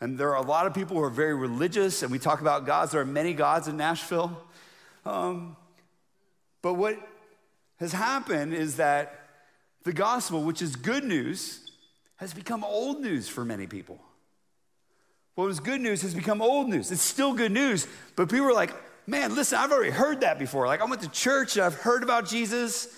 And 0.00 0.18
there 0.18 0.30
are 0.30 0.42
a 0.42 0.46
lot 0.46 0.66
of 0.66 0.74
people 0.74 0.96
who 0.96 1.02
are 1.02 1.10
very 1.10 1.34
religious, 1.34 2.02
and 2.02 2.10
we 2.10 2.18
talk 2.18 2.40
about 2.40 2.66
gods. 2.66 2.92
There 2.92 3.00
are 3.00 3.06
many 3.06 3.32
gods 3.32 3.68
in 3.68 3.76
Nashville. 3.76 4.38
Um, 5.06 5.56
but 6.60 6.74
what 6.74 6.98
has 7.78 7.92
happened 7.92 8.54
is 8.54 8.76
that 8.76 9.20
the 9.82 9.92
gospel, 9.92 10.42
which 10.42 10.62
is 10.62 10.76
good 10.76 11.04
news, 11.04 11.60
has 12.16 12.32
become 12.32 12.64
old 12.64 13.00
news 13.00 13.28
for 13.28 13.44
many 13.44 13.66
people. 13.66 14.00
What 15.34 15.46
was 15.46 15.60
good 15.60 15.80
news 15.80 16.02
has 16.02 16.14
become 16.14 16.40
old 16.40 16.68
news. 16.68 16.92
It's 16.92 17.02
still 17.02 17.34
good 17.34 17.52
news, 17.52 17.86
but 18.16 18.30
people 18.30 18.46
are 18.46 18.54
like, 18.54 18.72
man, 19.06 19.34
listen, 19.34 19.58
I've 19.58 19.72
already 19.72 19.90
heard 19.90 20.20
that 20.20 20.38
before. 20.38 20.66
Like, 20.66 20.80
I 20.80 20.84
went 20.84 21.02
to 21.02 21.10
church 21.10 21.56
and 21.56 21.64
I've 21.64 21.74
heard 21.74 22.02
about 22.02 22.28
Jesus 22.28 22.88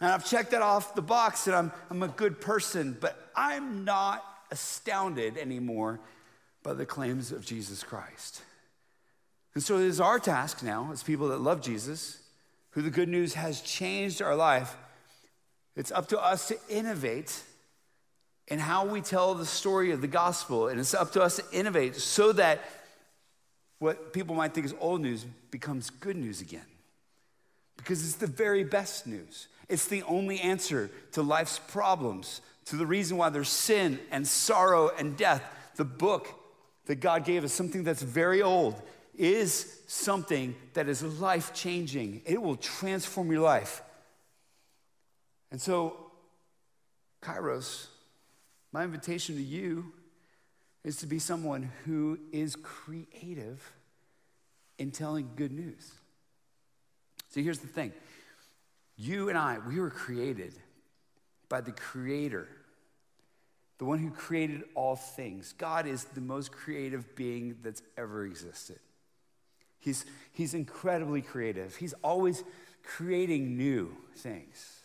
and 0.00 0.10
I've 0.10 0.24
checked 0.24 0.52
that 0.52 0.62
off 0.62 0.94
the 0.94 1.02
box 1.02 1.46
and 1.46 1.54
I'm, 1.54 1.72
I'm 1.90 2.02
a 2.02 2.08
good 2.08 2.40
person, 2.40 2.96
but 2.98 3.30
I'm 3.36 3.84
not 3.84 4.24
astounded 4.50 5.36
anymore 5.36 6.00
by 6.62 6.72
the 6.72 6.86
claims 6.86 7.32
of 7.32 7.44
Jesus 7.44 7.82
Christ. 7.82 8.42
And 9.54 9.62
so 9.62 9.76
it 9.76 9.84
is 9.84 10.00
our 10.00 10.18
task 10.18 10.62
now, 10.62 10.90
as 10.92 11.02
people 11.02 11.28
that 11.28 11.40
love 11.40 11.60
Jesus, 11.60 12.22
who 12.70 12.82
the 12.82 12.90
good 12.90 13.08
news 13.08 13.34
has 13.34 13.60
changed 13.60 14.22
our 14.22 14.36
life, 14.36 14.76
it's 15.76 15.92
up 15.92 16.08
to 16.08 16.20
us 16.20 16.48
to 16.48 16.58
innovate 16.68 17.42
in 18.48 18.58
how 18.58 18.84
we 18.84 19.00
tell 19.00 19.34
the 19.34 19.46
story 19.46 19.92
of 19.92 20.00
the 20.00 20.08
gospel. 20.08 20.68
And 20.68 20.78
it's 20.80 20.94
up 20.94 21.12
to 21.12 21.22
us 21.22 21.36
to 21.36 21.44
innovate 21.52 21.96
so 21.96 22.32
that 22.32 22.60
what 23.78 24.12
people 24.12 24.34
might 24.34 24.52
think 24.52 24.66
is 24.66 24.74
old 24.80 25.00
news 25.00 25.24
becomes 25.50 25.88
good 25.90 26.16
news 26.16 26.40
again. 26.40 26.66
Because 27.76 28.04
it's 28.04 28.16
the 28.16 28.26
very 28.26 28.62
best 28.62 29.06
news. 29.06 29.48
It's 29.68 29.86
the 29.86 30.02
only 30.02 30.40
answer 30.40 30.90
to 31.12 31.22
life's 31.22 31.58
problems, 31.58 32.42
to 32.66 32.76
the 32.76 32.86
reason 32.86 33.16
why 33.16 33.30
there's 33.30 33.48
sin 33.48 33.98
and 34.10 34.26
sorrow 34.26 34.90
and 34.98 35.16
death. 35.16 35.42
The 35.76 35.84
book 35.84 36.28
that 36.86 36.96
God 36.96 37.24
gave 37.24 37.44
us, 37.44 37.52
something 37.52 37.84
that's 37.84 38.02
very 38.02 38.42
old, 38.42 38.82
is 39.16 39.80
something 39.86 40.54
that 40.74 40.88
is 40.88 41.02
life 41.20 41.52
changing. 41.52 42.22
It 42.24 42.40
will 42.40 42.56
transform 42.56 43.30
your 43.30 43.42
life. 43.42 43.82
And 45.50 45.60
so, 45.60 45.96
Kairos, 47.22 47.86
my 48.72 48.84
invitation 48.84 49.34
to 49.36 49.42
you 49.42 49.92
is 50.84 50.96
to 50.96 51.06
be 51.06 51.18
someone 51.18 51.70
who 51.84 52.18
is 52.32 52.56
creative 52.56 53.72
in 54.78 54.90
telling 54.90 55.30
good 55.36 55.52
news. 55.52 55.92
So 57.28 57.40
here's 57.40 57.58
the 57.58 57.68
thing 57.68 57.92
you 58.96 59.28
and 59.28 59.38
I, 59.38 59.58
we 59.66 59.80
were 59.80 59.90
created 59.90 60.54
by 61.48 61.60
the 61.60 61.72
Creator, 61.72 62.48
the 63.78 63.84
one 63.84 63.98
who 63.98 64.10
created 64.10 64.62
all 64.74 64.96
things. 64.96 65.54
God 65.56 65.86
is 65.86 66.04
the 66.04 66.20
most 66.20 66.52
creative 66.52 67.16
being 67.16 67.56
that's 67.62 67.82
ever 67.96 68.24
existed. 68.24 68.78
He's, 69.80 70.04
he's 70.32 70.54
incredibly 70.54 71.22
creative, 71.22 71.76
He's 71.76 71.94
always 72.04 72.44
creating 72.82 73.56
new 73.56 73.96
things. 74.16 74.76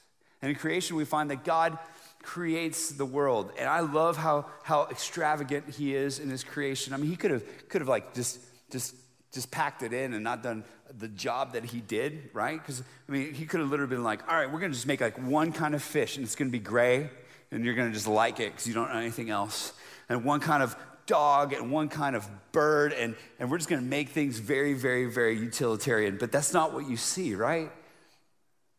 And 0.42 0.52
in 0.52 0.58
creation, 0.58 0.96
we 0.96 1.06
find 1.06 1.32
that 1.32 1.44
God 1.44 1.78
creates 2.22 2.90
the 2.90 3.06
world. 3.06 3.52
And 3.58 3.70
I 3.70 3.80
love 3.80 4.18
how, 4.18 4.46
how 4.64 4.88
extravagant 4.92 5.70
he 5.70 5.96
is 5.96 6.20
in 6.20 6.30
his 6.30 6.44
creation. 6.44 6.94
I 6.94 6.98
mean, 6.98 7.10
he 7.10 7.16
could 7.16 7.32
have 7.32 7.70
could 7.70 7.82
have 7.82 7.88
like 7.88 8.14
just 8.14 8.40
just 8.70 8.96
just 9.32 9.52
packed 9.52 9.84
it 9.84 9.94
in 9.94 10.14
and 10.14 10.24
not 10.24 10.44
done 10.44 10.64
the 10.98 11.08
job 11.08 11.54
that 11.54 11.66
he 11.66 11.82
did, 11.82 12.30
right? 12.34 12.60
Because 12.62 12.84
I 13.08 13.12
mean, 13.12 13.34
he 13.34 13.46
could 13.46 13.60
have 13.60 13.70
literally 13.70 13.90
been 13.90 14.04
like, 14.04 14.28
all 14.30 14.36
right, 14.36 14.52
we're 14.52 14.60
gonna 14.60 14.74
just 14.74 14.88
make 14.88 15.02
like 15.02 15.18
one 15.18 15.52
kind 15.52 15.76
of 15.76 15.84
fish 15.84 16.18
and 16.18 16.26
it's 16.26 16.36
gonna 16.36 16.50
be 16.50 16.60
gray, 16.60 17.10
and 17.52 17.64
you're 17.64 17.76
gonna 17.76 17.92
just 17.92 18.08
like 18.08 18.40
it 18.40 18.52
because 18.52 18.68
you 18.68 18.74
don't 18.74 18.92
know 18.92 19.00
anything 19.00 19.30
else. 19.30 19.74
And 20.10 20.24
one 20.24 20.40
kind 20.40 20.62
of 20.62 20.76
dog 21.06 21.54
and 21.54 21.72
one 21.72 21.90
kind 21.90 22.16
of 22.16 22.28
bird, 22.52 22.94
and, 22.94 23.16
and 23.40 23.50
we're 23.52 23.58
just 23.58 23.70
gonna 23.70 23.82
make 23.82 24.10
things 24.10 24.40
very, 24.40 24.74
very, 24.74 25.06
very 25.06 25.38
utilitarian. 25.38 26.18
But 26.18 26.32
that's 26.32 26.54
not 26.54 26.74
what 26.74 26.90
you 26.90 26.98
see, 26.98 27.36
right? 27.36 27.72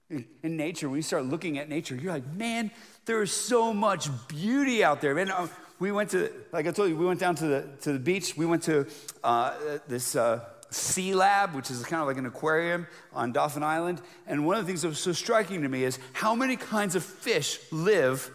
In, 0.09 0.25
in 0.43 0.57
nature, 0.57 0.89
when 0.89 0.97
you 0.97 1.03
start 1.03 1.25
looking 1.25 1.59
at 1.59 1.69
nature, 1.69 1.97
you're 1.97 2.13
like, 2.13 2.27
man, 2.35 2.71
there 3.07 3.23
is 3.23 3.33
so 3.33 3.73
much 3.73 4.09
beauty 4.29 4.85
out 4.85 5.01
there. 5.01 5.15
Man, 5.15 5.31
uh, 5.31 5.49
we 5.79 5.93
went 5.93 6.11
to, 6.11 6.33
like 6.53 6.67
I 6.67 6.71
told 6.71 6.89
you, 6.89 6.97
we 6.97 7.07
went 7.07 7.21
down 7.21 7.35
to 7.37 7.47
the, 7.47 7.69
to 7.83 7.93
the 7.93 7.99
beach. 7.99 8.37
We 8.37 8.47
went 8.47 8.63
to 8.65 8.87
uh, 9.25 9.55
this 9.89 10.17
uh, 10.17 10.45
sea 10.71 11.15
lab, 11.15 11.55
which 11.55 11.71
is 11.71 11.83
kind 11.85 12.01
of 12.01 12.09
like 12.09 12.19
an 12.19 12.27
aquarium 12.27 12.87
on 13.13 13.33
Dauphin 13.33 13.63
Island. 13.63 14.01
And 14.27 14.47
one 14.47 14.57
of 14.57 14.65
the 14.65 14.69
things 14.69 14.83
that 14.83 14.89
was 14.89 14.99
so 14.99 15.13
striking 15.13 15.63
to 15.63 15.69
me 15.69 15.85
is 15.85 15.99
how 16.13 16.35
many 16.35 16.57
kinds 16.57 16.95
of 16.95 17.05
fish 17.05 17.59
live 17.71 18.31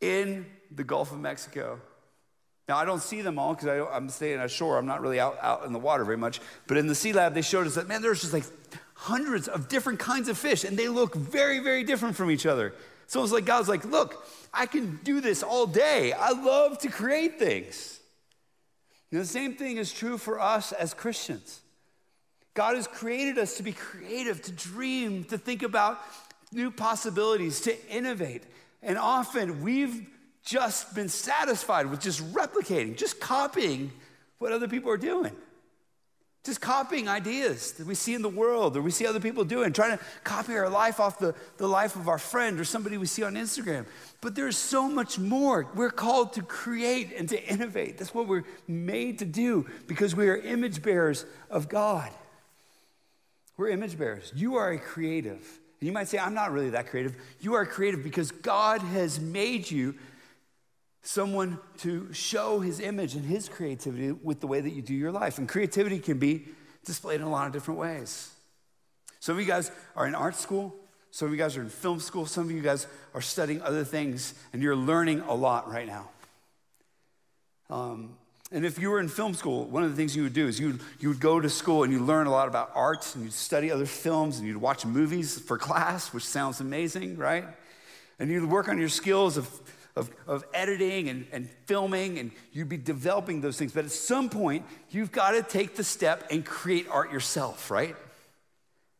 in 0.00 0.46
the 0.70 0.84
Gulf 0.84 1.12
of 1.12 1.20
Mexico. 1.20 1.80
Now, 2.68 2.76
I 2.76 2.84
don't 2.84 3.02
see 3.02 3.22
them 3.22 3.38
all 3.38 3.54
because 3.54 3.88
I'm 3.92 4.08
staying 4.08 4.38
ashore. 4.38 4.78
I'm 4.78 4.86
not 4.86 5.00
really 5.00 5.18
out, 5.18 5.36
out 5.42 5.64
in 5.64 5.72
the 5.72 5.78
water 5.78 6.04
very 6.04 6.16
much. 6.16 6.40
But 6.66 6.76
in 6.76 6.86
the 6.86 6.94
Sea 6.94 7.12
Lab, 7.12 7.34
they 7.34 7.42
showed 7.42 7.66
us 7.66 7.74
that, 7.74 7.88
man, 7.88 8.02
there's 8.02 8.20
just 8.20 8.32
like 8.32 8.44
hundreds 8.94 9.48
of 9.48 9.68
different 9.68 9.98
kinds 9.98 10.28
of 10.28 10.38
fish, 10.38 10.62
and 10.62 10.76
they 10.76 10.88
look 10.88 11.14
very, 11.14 11.58
very 11.58 11.82
different 11.82 12.14
from 12.14 12.30
each 12.30 12.46
other. 12.46 12.70
So 12.70 13.04
it's 13.04 13.16
almost 13.16 13.32
like 13.32 13.44
God's 13.44 13.68
like, 13.68 13.84
look, 13.84 14.26
I 14.54 14.66
can 14.66 15.00
do 15.02 15.20
this 15.20 15.42
all 15.42 15.66
day. 15.66 16.12
I 16.12 16.30
love 16.30 16.78
to 16.78 16.88
create 16.88 17.38
things. 17.38 18.00
And 19.10 19.20
the 19.20 19.26
same 19.26 19.54
thing 19.54 19.76
is 19.76 19.92
true 19.92 20.16
for 20.16 20.40
us 20.40 20.72
as 20.72 20.94
Christians. 20.94 21.60
God 22.54 22.76
has 22.76 22.86
created 22.86 23.38
us 23.38 23.56
to 23.56 23.62
be 23.62 23.72
creative, 23.72 24.40
to 24.42 24.52
dream, 24.52 25.24
to 25.24 25.36
think 25.36 25.62
about 25.62 26.00
new 26.52 26.70
possibilities, 26.70 27.60
to 27.62 27.90
innovate. 27.90 28.44
And 28.82 28.96
often 28.96 29.62
we've 29.62 30.06
just 30.44 30.94
been 30.94 31.08
satisfied 31.08 31.86
with 31.86 32.00
just 32.00 32.20
replicating, 32.32 32.96
just 32.96 33.20
copying 33.20 33.92
what 34.38 34.52
other 34.52 34.68
people 34.68 34.90
are 34.90 34.96
doing. 34.96 35.32
Just 36.44 36.60
copying 36.60 37.08
ideas 37.08 37.72
that 37.74 37.86
we 37.86 37.94
see 37.94 38.14
in 38.14 38.22
the 38.22 38.28
world 38.28 38.76
or 38.76 38.82
we 38.82 38.90
see 38.90 39.06
other 39.06 39.20
people 39.20 39.44
doing, 39.44 39.72
trying 39.72 39.96
to 39.96 40.04
copy 40.24 40.54
our 40.56 40.68
life 40.68 40.98
off 40.98 41.20
the, 41.20 41.36
the 41.58 41.68
life 41.68 41.94
of 41.94 42.08
our 42.08 42.18
friend 42.18 42.58
or 42.58 42.64
somebody 42.64 42.98
we 42.98 43.06
see 43.06 43.22
on 43.22 43.34
Instagram. 43.34 43.86
But 44.20 44.34
there's 44.34 44.56
so 44.56 44.88
much 44.88 45.20
more. 45.20 45.68
We're 45.76 45.90
called 45.90 46.32
to 46.32 46.42
create 46.42 47.12
and 47.16 47.28
to 47.28 47.40
innovate. 47.48 47.96
That's 47.96 48.12
what 48.12 48.26
we're 48.26 48.42
made 48.66 49.20
to 49.20 49.24
do 49.24 49.66
because 49.86 50.16
we 50.16 50.28
are 50.28 50.36
image 50.36 50.82
bearers 50.82 51.24
of 51.48 51.68
God. 51.68 52.10
We're 53.56 53.68
image 53.68 53.96
bearers. 53.96 54.32
You 54.34 54.56
are 54.56 54.70
a 54.70 54.78
creative. 54.78 55.60
And 55.80 55.86
you 55.86 55.92
might 55.92 56.08
say, 56.08 56.18
I'm 56.18 56.34
not 56.34 56.50
really 56.50 56.70
that 56.70 56.88
creative. 56.88 57.14
You 57.40 57.54
are 57.54 57.64
creative 57.64 58.02
because 58.02 58.32
God 58.32 58.80
has 58.80 59.20
made 59.20 59.70
you 59.70 59.94
someone 61.02 61.58
to 61.78 62.12
show 62.12 62.60
his 62.60 62.80
image 62.80 63.14
and 63.14 63.24
his 63.24 63.48
creativity 63.48 64.12
with 64.12 64.40
the 64.40 64.46
way 64.46 64.60
that 64.60 64.70
you 64.70 64.82
do 64.82 64.94
your 64.94 65.12
life. 65.12 65.38
And 65.38 65.48
creativity 65.48 65.98
can 65.98 66.18
be 66.18 66.46
displayed 66.84 67.20
in 67.20 67.26
a 67.26 67.30
lot 67.30 67.46
of 67.46 67.52
different 67.52 67.78
ways. 67.78 68.30
Some 69.20 69.36
of 69.36 69.40
you 69.40 69.46
guys 69.46 69.70
are 69.96 70.06
in 70.06 70.14
art 70.14 70.36
school, 70.36 70.74
some 71.10 71.26
of 71.26 71.32
you 71.32 71.38
guys 71.38 71.56
are 71.56 71.62
in 71.62 71.68
film 71.68 72.00
school, 72.00 72.26
some 72.26 72.44
of 72.44 72.50
you 72.50 72.62
guys 72.62 72.86
are 73.14 73.20
studying 73.20 73.60
other 73.62 73.84
things, 73.84 74.34
and 74.52 74.62
you're 74.62 74.76
learning 74.76 75.20
a 75.20 75.34
lot 75.34 75.70
right 75.70 75.86
now. 75.86 76.08
Um, 77.68 78.16
and 78.50 78.66
if 78.66 78.78
you 78.78 78.90
were 78.90 79.00
in 79.00 79.08
film 79.08 79.34
school, 79.34 79.64
one 79.64 79.82
of 79.82 79.90
the 79.90 79.96
things 79.96 80.14
you 80.14 80.24
would 80.24 80.34
do 80.34 80.46
is 80.46 80.60
you 80.60 80.78
you 81.00 81.08
would 81.08 81.20
go 81.20 81.40
to 81.40 81.48
school 81.48 81.84
and 81.84 81.92
you 81.92 82.00
learn 82.00 82.26
a 82.26 82.30
lot 82.30 82.48
about 82.48 82.70
art 82.74 83.14
and 83.14 83.24
you'd 83.24 83.32
study 83.32 83.70
other 83.70 83.86
films 83.86 84.38
and 84.38 84.46
you'd 84.46 84.58
watch 84.58 84.84
movies 84.84 85.38
for 85.38 85.56
class, 85.56 86.12
which 86.12 86.24
sounds 86.24 86.60
amazing, 86.60 87.16
right? 87.16 87.46
And 88.18 88.30
you'd 88.30 88.44
work 88.44 88.68
on 88.68 88.78
your 88.78 88.90
skills 88.90 89.36
of 89.36 89.48
of, 89.94 90.10
of 90.26 90.44
editing 90.54 91.08
and, 91.08 91.26
and 91.32 91.48
filming, 91.66 92.18
and 92.18 92.30
you'd 92.52 92.68
be 92.68 92.76
developing 92.76 93.40
those 93.40 93.58
things. 93.58 93.72
But 93.72 93.84
at 93.84 93.90
some 93.90 94.30
point, 94.30 94.64
you've 94.90 95.12
got 95.12 95.32
to 95.32 95.42
take 95.42 95.76
the 95.76 95.84
step 95.84 96.28
and 96.30 96.44
create 96.44 96.86
art 96.90 97.12
yourself, 97.12 97.70
right? 97.70 97.94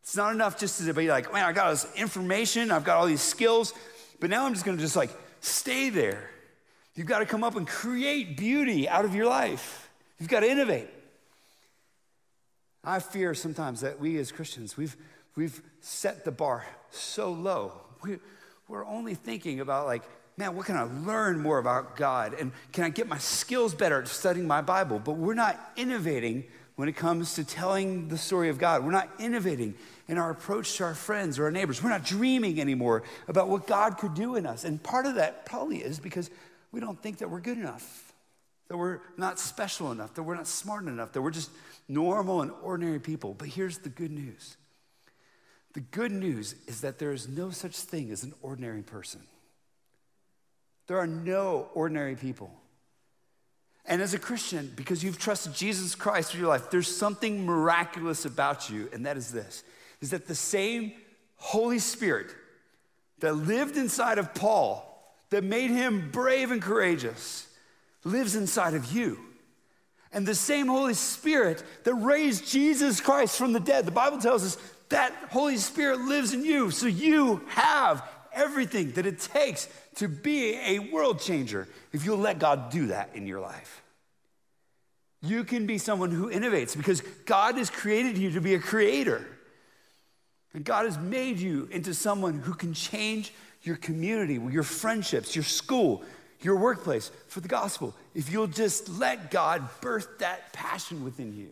It's 0.03 0.17
not 0.17 0.35
enough 0.35 0.59
just 0.59 0.85
to 0.85 0.93
be 0.93 1.09
like, 1.09 1.33
man, 1.33 1.45
I 1.45 1.53
got 1.53 1.67
all 1.67 1.73
this 1.73 1.87
information, 1.97 2.71
I've 2.71 2.85
got 2.85 2.99
all 2.99 3.07
these 3.07 3.23
skills, 3.23 3.73
but 4.21 4.31
now 4.31 4.45
I'm 4.47 4.53
just 4.53 4.65
gonna 4.65 4.79
just 4.79 4.97
like 4.97 5.11
stay 5.41 5.91
there. 5.91 6.31
You've 6.95 7.07
got 7.07 7.21
to 7.21 7.27
come 7.27 7.43
up 7.43 7.57
and 7.57 7.67
create 7.67 8.37
beauty 8.37 8.89
out 8.89 9.05
of 9.05 9.15
your 9.15 9.27
life. 9.27 9.91
You've 10.19 10.29
got 10.29 10.41
to 10.41 10.51
innovate. 10.51 10.91
I 12.85 12.99
fear 12.99 13.33
sometimes 13.35 13.81
that 13.81 13.99
we 13.99 14.19
as 14.19 14.31
Christians, 14.31 14.77
we've, 14.77 14.97
we've 15.37 15.63
set 15.81 16.25
the 16.25 16.33
bar 16.33 16.67
so 16.91 17.33
low. 17.33 17.73
We, 18.03 18.19
we're 18.69 18.85
only 18.85 19.15
thinking 19.15 19.61
about 19.61 19.87
like 19.87 20.03
man, 20.37 20.57
what 20.57 20.67
can 20.67 20.77
I 20.77 20.83
learn 20.83 21.39
more 21.39 21.59
about 21.59 21.97
God? 21.97 22.35
And 22.35 22.53
can 22.73 22.85
I 22.85 22.89
get 22.89 23.09
my 23.09 23.19
skills 23.19 23.75
better 23.75 24.01
at 24.01 24.09
studying 24.09 24.47
my 24.47 24.61
Bible? 24.61 24.99
But 24.99 25.13
we're 25.13 25.35
not 25.35 25.73
innovating 25.77 26.45
when 26.77 26.89
it 26.89 26.97
comes 26.97 27.35
to 27.35 27.45
telling 27.45 28.09
the 28.09 28.19
story 28.19 28.49
of 28.49 28.59
God. 28.59 28.85
We're 28.85 28.93
not 28.93 29.09
innovating 29.19 29.75
in 30.09 30.19
our 30.19 30.31
approach 30.31 30.77
to 30.79 30.85
our 30.85 30.95
friends 30.95 31.39
or 31.39 31.45
our 31.45 31.51
neighbors. 31.51 31.83
We're 31.83 31.91
not 31.91 32.05
dreaming 32.05 32.61
anymore 32.61 33.03
about 33.29 33.49
what 33.49 33.67
God 33.67 33.99
could 33.99 34.15
do 34.15 34.37
in 34.37 34.47
us. 34.47 34.65
And 34.65 34.83
part 34.83 35.07
of 35.07 35.17
that 35.17 35.47
probably 35.47 35.79
is 35.79 35.99
because 35.99 36.31
we 36.73 36.81
don't 36.81 37.01
think 37.01 37.19
that 37.19 37.31
we're 37.31 37.41
good 37.41 37.59
enough, 37.59 38.13
that 38.69 38.77
we're 38.77 39.01
not 39.17 39.39
special 39.39 39.93
enough, 39.93 40.15
that 40.15 40.23
we're 40.23 40.35
not 40.35 40.47
smart 40.47 40.87
enough, 40.87 41.13
that 41.13 41.21
we're 41.21 41.31
just 41.31 41.51
normal 41.89 42.41
and 42.41 42.51
ordinary 42.63 42.99
people. 42.99 43.35
But 43.35 43.49
here's 43.49 43.79
the 43.79 43.89
good 43.89 44.11
news 44.11 44.57
the 45.75 45.81
good 45.81 46.13
news 46.13 46.55
is 46.67 46.83
that 46.83 46.99
there 46.99 47.13
is 47.13 47.29
no 47.29 47.51
such 47.51 47.77
thing 47.77 48.11
as 48.11 48.25
an 48.25 48.35
ordinary 48.43 48.83
person. 48.83 49.23
There 50.87 50.99
are 50.99 51.07
no 51.07 51.69
ordinary 51.75 52.17
people. 52.17 52.53
And 53.85 54.01
as 54.01 54.15
a 54.15 54.19
Christian, 54.19 54.73
because 54.77 55.03
you've 55.03 55.19
trusted 55.19 55.55
Jesus 55.55 55.95
Christ 55.95 56.33
with 56.33 56.41
your 56.41 56.49
life, 56.49 56.71
there's 56.71 56.95
something 56.95 57.45
miraculous 57.45 58.25
about 58.25 58.71
you, 58.71 58.89
and 58.93 59.07
that 59.07 59.17
is 59.17 59.33
this 59.33 59.65
is 60.01 60.11
that 60.11 60.27
the 60.27 60.35
same 60.35 60.93
Holy 61.37 61.79
Spirit 61.79 62.35
that 63.21 63.35
lived 63.35 63.77
inside 63.77 64.19
of 64.19 64.35
Paul, 64.35 64.85
that 65.31 65.45
made 65.45 65.71
him 65.71 66.11
brave 66.11 66.51
and 66.51 66.61
courageous, 66.61 67.47
lives 68.03 68.35
inside 68.35 68.75
of 68.75 68.91
you. 68.93 69.19
And 70.13 70.27
the 70.27 70.35
same 70.35 70.67
Holy 70.67 70.95
Spirit 70.95 71.63
that 71.85 71.95
raised 71.95 72.49
Jesus 72.49 73.01
Christ 73.01 73.39
from 73.39 73.53
the 73.53 73.61
dead, 73.61 73.87
the 73.87 73.93
Bible 73.93 74.19
tells 74.19 74.45
us 74.45 74.59
that 74.89 75.15
Holy 75.31 75.57
Spirit 75.57 76.01
lives 76.01 76.35
in 76.35 76.45
you. 76.45 76.71
So 76.71 76.87
you 76.87 77.41
have 77.49 78.07
everything 78.35 78.93
that 78.93 79.07
it 79.07 79.21
takes 79.21 79.69
to 79.97 80.09
be 80.09 80.55
a 80.57 80.79
world 80.79 81.21
changer 81.21 81.69
if 81.93 82.05
you'll 82.05 82.19
let 82.19 82.39
God 82.39 82.71
do 82.71 82.89
that 82.89 83.11
in 83.15 83.27
your 83.27 83.41
life. 83.41 83.83
You 85.23 85.45
can 85.45 85.67
be 85.67 85.79
someone 85.79 86.11
who 86.11 86.31
innovates 86.31 86.77
because 86.77 87.01
God 87.27 87.57
has 87.57 87.71
created 87.71 88.19
you 88.19 88.33
to 88.33 88.41
be 88.41 88.55
a 88.55 88.59
creator. 88.59 89.25
And 90.53 90.65
God 90.65 90.85
has 90.85 90.99
made 90.99 91.39
you 91.39 91.69
into 91.71 91.95
someone 91.95 92.41
who 92.41 92.55
can 92.55 92.75
change 92.75 93.33
your 93.63 93.77
community, 93.77 94.35
your 94.51 94.65
friendships, 94.65 95.37
your 95.37 95.45
school, 95.45 96.03
your 96.41 96.57
workplace 96.57 97.11
for 97.29 97.41
the 97.41 97.49
gospel. 97.49 97.95
If 98.15 98.33
you'll 98.33 98.49
just 98.49 98.89
let 98.99 99.31
God 99.31 99.69
birth 99.81 100.19
that 100.19 100.53
passion 100.53 101.05
within 101.05 101.37
you, 101.37 101.51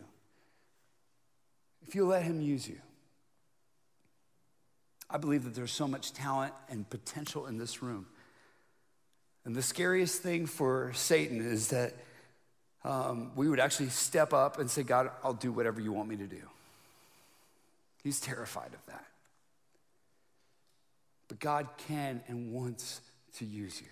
if 1.86 1.94
you'll 1.94 2.08
let 2.08 2.24
Him 2.24 2.40
use 2.40 2.68
you. 2.68 2.78
I 5.10 5.18
believe 5.18 5.44
that 5.44 5.54
there's 5.54 5.72
so 5.72 5.88
much 5.88 6.12
talent 6.12 6.54
and 6.68 6.88
potential 6.88 7.46
in 7.46 7.58
this 7.58 7.82
room. 7.82 8.06
And 9.44 9.54
the 9.54 9.62
scariest 9.62 10.22
thing 10.22 10.46
for 10.46 10.92
Satan 10.94 11.40
is 11.40 11.68
that 11.68 11.94
um, 12.84 13.32
we 13.34 13.48
would 13.48 13.60
actually 13.60 13.88
step 13.88 14.32
up 14.32 14.58
and 14.58 14.70
say, 14.70 14.82
God, 14.82 15.10
I'll 15.24 15.34
do 15.34 15.52
whatever 15.52 15.80
you 15.80 15.92
want 15.92 16.08
me 16.08 16.16
to 16.16 16.26
do. 16.26 16.42
He's 18.02 18.20
terrified 18.20 18.72
of 18.72 18.86
that. 18.86 19.04
But 21.28 21.38
God 21.38 21.68
can 21.88 22.22
and 22.28 22.52
wants 22.52 23.00
to 23.36 23.44
use 23.44 23.80
you. 23.80 23.86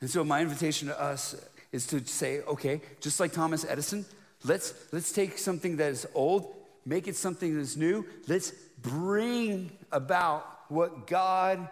And 0.00 0.10
so, 0.10 0.24
my 0.24 0.40
invitation 0.40 0.88
to 0.88 1.00
us 1.00 1.34
is 1.70 1.86
to 1.88 2.04
say, 2.06 2.40
okay, 2.42 2.80
just 3.00 3.20
like 3.20 3.32
Thomas 3.32 3.64
Edison, 3.64 4.04
let's, 4.44 4.74
let's 4.92 5.12
take 5.12 5.38
something 5.38 5.76
that 5.76 5.90
is 5.90 6.06
old, 6.14 6.54
make 6.84 7.08
it 7.08 7.16
something 7.16 7.56
that's 7.56 7.76
new. 7.76 8.06
Let's 8.26 8.50
bring 8.80 9.72
about 9.90 10.46
what 10.68 11.06
God 11.06 11.68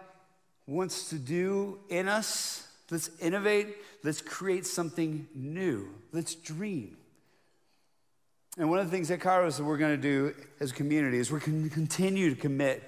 wants 0.67 1.09
to 1.09 1.15
do 1.15 1.79
in 1.89 2.07
us. 2.07 2.67
Let's 2.89 3.09
innovate. 3.19 3.77
Let's 4.03 4.21
create 4.21 4.65
something 4.65 5.27
new. 5.33 5.89
Let's 6.11 6.35
dream. 6.35 6.97
And 8.57 8.69
one 8.69 8.79
of 8.79 8.85
the 8.85 8.91
things 8.91 9.09
at 9.11 9.19
Kairos 9.19 9.57
that 9.57 9.63
we're 9.63 9.77
going 9.77 9.95
to 9.95 10.01
do 10.01 10.33
as 10.59 10.71
a 10.71 10.73
community 10.73 11.17
is 11.17 11.31
we're 11.31 11.39
going 11.39 11.63
to 11.63 11.73
continue 11.73 12.29
to 12.29 12.35
commit 12.35 12.83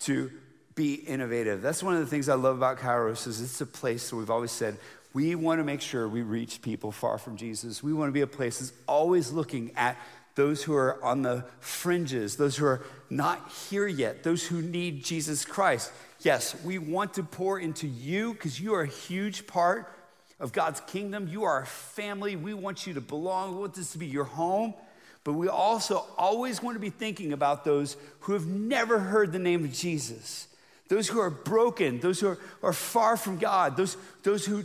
to 0.00 0.30
be 0.74 0.94
innovative. 0.94 1.62
That's 1.62 1.82
one 1.84 1.94
of 1.94 2.00
the 2.00 2.06
things 2.06 2.28
I 2.28 2.34
love 2.34 2.56
about 2.56 2.78
Kairos 2.78 3.28
is 3.28 3.40
it's 3.40 3.60
a 3.60 3.66
place 3.66 4.12
where 4.12 4.18
we've 4.18 4.30
always 4.30 4.50
said 4.50 4.76
we 5.12 5.36
want 5.36 5.60
to 5.60 5.64
make 5.64 5.80
sure 5.80 6.08
we 6.08 6.22
reach 6.22 6.60
people 6.60 6.90
far 6.90 7.18
from 7.18 7.36
Jesus. 7.36 7.82
We 7.82 7.92
want 7.92 8.08
to 8.08 8.12
be 8.12 8.22
a 8.22 8.26
place 8.26 8.58
that's 8.58 8.72
always 8.88 9.30
looking 9.30 9.70
at 9.76 9.96
those 10.34 10.64
who 10.64 10.74
are 10.74 11.02
on 11.04 11.22
the 11.22 11.44
fringes, 11.60 12.36
those 12.36 12.56
who 12.56 12.66
are 12.66 12.84
not 13.08 13.52
here 13.68 13.86
yet, 13.86 14.24
those 14.24 14.46
who 14.46 14.60
need 14.60 15.04
Jesus 15.04 15.44
Christ. 15.44 15.92
Yes, 16.20 16.56
we 16.64 16.78
want 16.78 17.14
to 17.14 17.22
pour 17.22 17.58
into 17.58 17.86
you 17.86 18.32
because 18.32 18.58
you 18.58 18.74
are 18.74 18.82
a 18.82 18.86
huge 18.86 19.46
part 19.46 19.92
of 20.40 20.52
God's 20.52 20.80
kingdom. 20.80 21.28
You 21.28 21.44
are 21.44 21.62
a 21.62 21.66
family. 21.66 22.34
We 22.34 22.54
want 22.54 22.86
you 22.86 22.94
to 22.94 23.00
belong. 23.00 23.54
We 23.54 23.60
want 23.60 23.74
this 23.74 23.92
to 23.92 23.98
be 23.98 24.06
your 24.06 24.24
home. 24.24 24.74
But 25.22 25.34
we 25.34 25.48
also 25.48 26.04
always 26.18 26.62
want 26.62 26.76
to 26.76 26.80
be 26.80 26.90
thinking 26.90 27.32
about 27.32 27.64
those 27.64 27.96
who 28.20 28.32
have 28.34 28.46
never 28.46 28.98
heard 28.98 29.32
the 29.32 29.38
name 29.38 29.64
of 29.64 29.72
Jesus, 29.72 30.48
those 30.88 31.08
who 31.08 31.18
are 31.18 31.30
broken, 31.30 32.00
those 32.00 32.20
who 32.20 32.28
are, 32.28 32.38
are 32.62 32.72
far 32.74 33.16
from 33.16 33.38
God, 33.38 33.76
those, 33.76 33.96
those 34.22 34.44
who, 34.44 34.64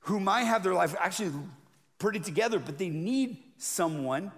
who 0.00 0.20
might 0.20 0.44
have 0.44 0.62
their 0.62 0.74
life 0.74 0.94
actually 0.98 1.32
pretty 1.98 2.20
together, 2.20 2.58
but 2.58 2.76
they 2.76 2.90
need 2.90 3.38
someone 3.56 4.30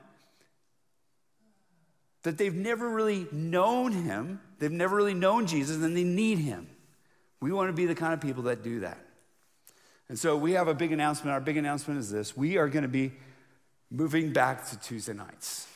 that 2.23 2.39
they've 2.39 2.55
never 2.55 2.89
really 2.89 3.27
known 3.33 3.93
him, 3.93 4.41
they've 4.59 4.71
never 4.71 4.97
really 4.97 5.15
known 5.15 5.47
Jesus, 5.47 5.77
and 5.83 5.97
they 5.97 6.05
need 6.05 6.39
him. 6.39 6.69
We 7.41 7.53
want 7.53 7.69
to 7.69 7.73
be 7.73 7.87
the 7.87 7.95
kind 7.95 8.13
of 8.13 8.21
people 8.21 8.45
that 8.45 8.63
do 8.63 8.81
that. 8.81 8.99
And 10.09 10.19
so 10.19 10.37
we 10.37 10.53
have 10.53 10.69
a 10.69 10.75
big 10.75 10.93
announcement. 10.93 11.33
Our 11.33 11.41
big 11.41 11.57
announcement 11.57 12.01
is 12.01 12.11
this 12.11 12.37
we 12.37 12.59
are 12.59 12.69
going 12.69 12.83
to 12.83 12.89
be 12.89 13.13
moving 13.91 14.33
back 14.33 14.69
to 14.71 14.79
Tuesday 14.79 15.15
nights. 15.15 15.67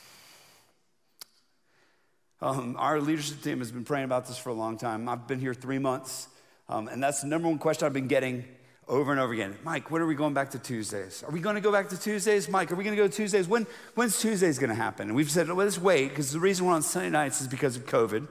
Um, 2.42 2.76
our 2.78 3.00
leadership 3.00 3.42
team 3.42 3.60
has 3.60 3.72
been 3.72 3.84
praying 3.84 4.04
about 4.04 4.26
this 4.26 4.36
for 4.36 4.50
a 4.50 4.54
long 4.54 4.76
time. 4.76 5.08
I've 5.08 5.26
been 5.26 5.40
here 5.40 5.54
three 5.54 5.78
months, 5.78 6.28
um, 6.68 6.88
and 6.88 7.02
that's 7.02 7.22
the 7.22 7.26
number 7.26 7.48
one 7.48 7.58
question 7.58 7.86
I've 7.86 7.94
been 7.94 8.08
getting 8.08 8.44
over 8.88 9.12
and 9.12 9.20
over 9.20 9.32
again. 9.32 9.56
Mike, 9.64 9.90
when 9.90 10.02
are 10.02 10.06
we 10.06 10.14
going 10.14 10.34
back 10.34 10.50
to 10.50 10.58
Tuesdays? 10.58 11.22
Are 11.22 11.30
we 11.30 11.40
going 11.40 11.54
to 11.54 11.60
go 11.60 11.72
back 11.72 11.88
to 11.88 11.98
Tuesdays? 11.98 12.48
Mike, 12.48 12.70
are 12.70 12.74
we 12.74 12.84
going 12.84 12.96
to 12.96 13.02
go 13.02 13.08
to 13.08 13.14
Tuesdays? 13.14 13.48
When, 13.48 13.66
when's 13.94 14.18
Tuesdays 14.18 14.58
going 14.58 14.70
to 14.70 14.76
happen? 14.76 15.08
And 15.08 15.16
we've 15.16 15.30
said, 15.30 15.48
well, 15.48 15.56
let's 15.56 15.78
wait, 15.78 16.10
because 16.10 16.32
the 16.32 16.40
reason 16.40 16.66
we're 16.66 16.74
on 16.74 16.82
Sunday 16.82 17.10
nights 17.10 17.40
is 17.40 17.48
because 17.48 17.76
of 17.76 17.86
COVID. 17.86 18.28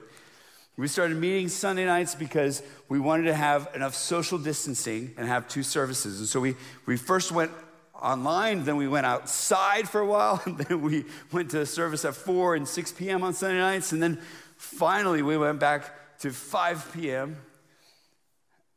We 0.76 0.88
started 0.88 1.18
meeting 1.18 1.50
Sunday 1.50 1.86
nights 1.86 2.16
because 2.16 2.64
we 2.90 3.00
wanted 3.00 3.26
to 3.26 3.36
have 3.36 3.70
enough 3.76 3.94
social 3.94 4.38
distancing 4.40 5.14
and 5.18 5.28
have 5.28 5.48
two 5.48 5.64
services. 5.64 6.20
And 6.20 6.28
so 6.28 6.40
we, 6.40 6.56
we 6.86 6.98
first 6.98 7.32
went 7.32 7.52
online, 7.94 8.66
then 8.66 8.76
we 8.76 8.88
went 8.88 9.06
outside 9.06 9.88
for 9.88 10.02
a 10.02 10.06
while, 10.06 10.42
and 10.46 10.58
then 10.58 10.82
we 10.82 11.06
went 11.32 11.52
to 11.52 11.66
service 11.66 12.06
at 12.06 12.16
4 12.16 12.56
and 12.56 12.68
6 12.68 12.92
p.m. 12.94 13.24
on 13.24 13.34
Sunday 13.34 13.60
nights, 13.60 13.92
and 13.92 14.02
then 14.02 14.20
finally 14.58 15.22
we 15.22 15.38
went 15.38 15.60
back 15.60 16.20
to 16.20 16.32
5 16.32 16.92
p.m. 16.94 17.38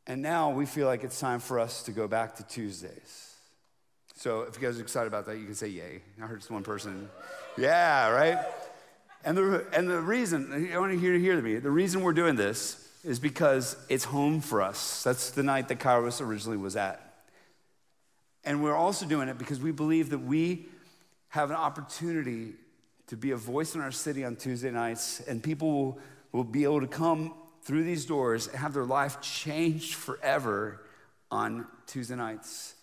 And 0.06 0.22
now 0.22 0.50
we 0.50 0.66
feel 0.66 0.86
like 0.86 1.02
it's 1.02 1.18
time 1.18 1.40
for 1.40 1.58
us 1.58 1.82
to 1.84 1.92
go 1.92 2.06
back 2.06 2.36
to 2.36 2.44
Tuesdays. 2.44 3.34
So 4.14 4.42
if 4.42 4.54
you 4.56 4.66
guys 4.66 4.78
are 4.78 4.82
excited 4.82 5.08
about 5.08 5.26
that, 5.26 5.38
you 5.38 5.44
can 5.44 5.54
say 5.54 5.68
yay. 5.68 6.00
I 6.22 6.26
heard 6.26 6.38
just 6.38 6.50
one 6.50 6.62
person. 6.62 7.08
Yeah, 7.58 8.10
right? 8.10 8.38
And 9.24 9.36
the, 9.36 9.66
and 9.72 9.90
the 9.90 10.00
reason, 10.00 10.70
I 10.72 10.78
want 10.78 10.92
you 10.98 11.12
to 11.12 11.20
hear, 11.20 11.42
me, 11.42 11.56
the 11.56 11.70
reason 11.70 12.02
we're 12.02 12.12
doing 12.12 12.36
this 12.36 12.88
is 13.04 13.18
because 13.18 13.76
it's 13.88 14.04
home 14.04 14.40
for 14.40 14.62
us. 14.62 15.02
That's 15.02 15.30
the 15.30 15.42
night 15.42 15.68
that 15.68 15.80
Kairos 15.80 16.20
originally 16.20 16.56
was 16.56 16.76
at. 16.76 17.02
And 18.44 18.62
we're 18.62 18.76
also 18.76 19.06
doing 19.06 19.28
it 19.28 19.38
because 19.38 19.60
we 19.60 19.72
believe 19.72 20.10
that 20.10 20.18
we 20.18 20.66
have 21.28 21.50
an 21.50 21.56
opportunity 21.56 22.52
to 23.08 23.16
be 23.16 23.32
a 23.32 23.36
voice 23.36 23.74
in 23.74 23.80
our 23.80 23.92
city 23.92 24.24
on 24.24 24.36
Tuesday 24.36 24.70
nights, 24.70 25.20
and 25.20 25.42
people 25.42 25.72
will, 25.72 25.98
will 26.32 26.44
be 26.44 26.64
able 26.64 26.80
to 26.80 26.86
come 26.86 27.34
through 27.66 27.84
these 27.84 28.06
doors 28.06 28.46
and 28.46 28.56
have 28.56 28.72
their 28.72 28.84
life 28.84 29.20
changed 29.20 29.94
forever 29.94 30.80
on 31.30 31.66
Tuesday 31.86 32.16
nights. 32.16 32.74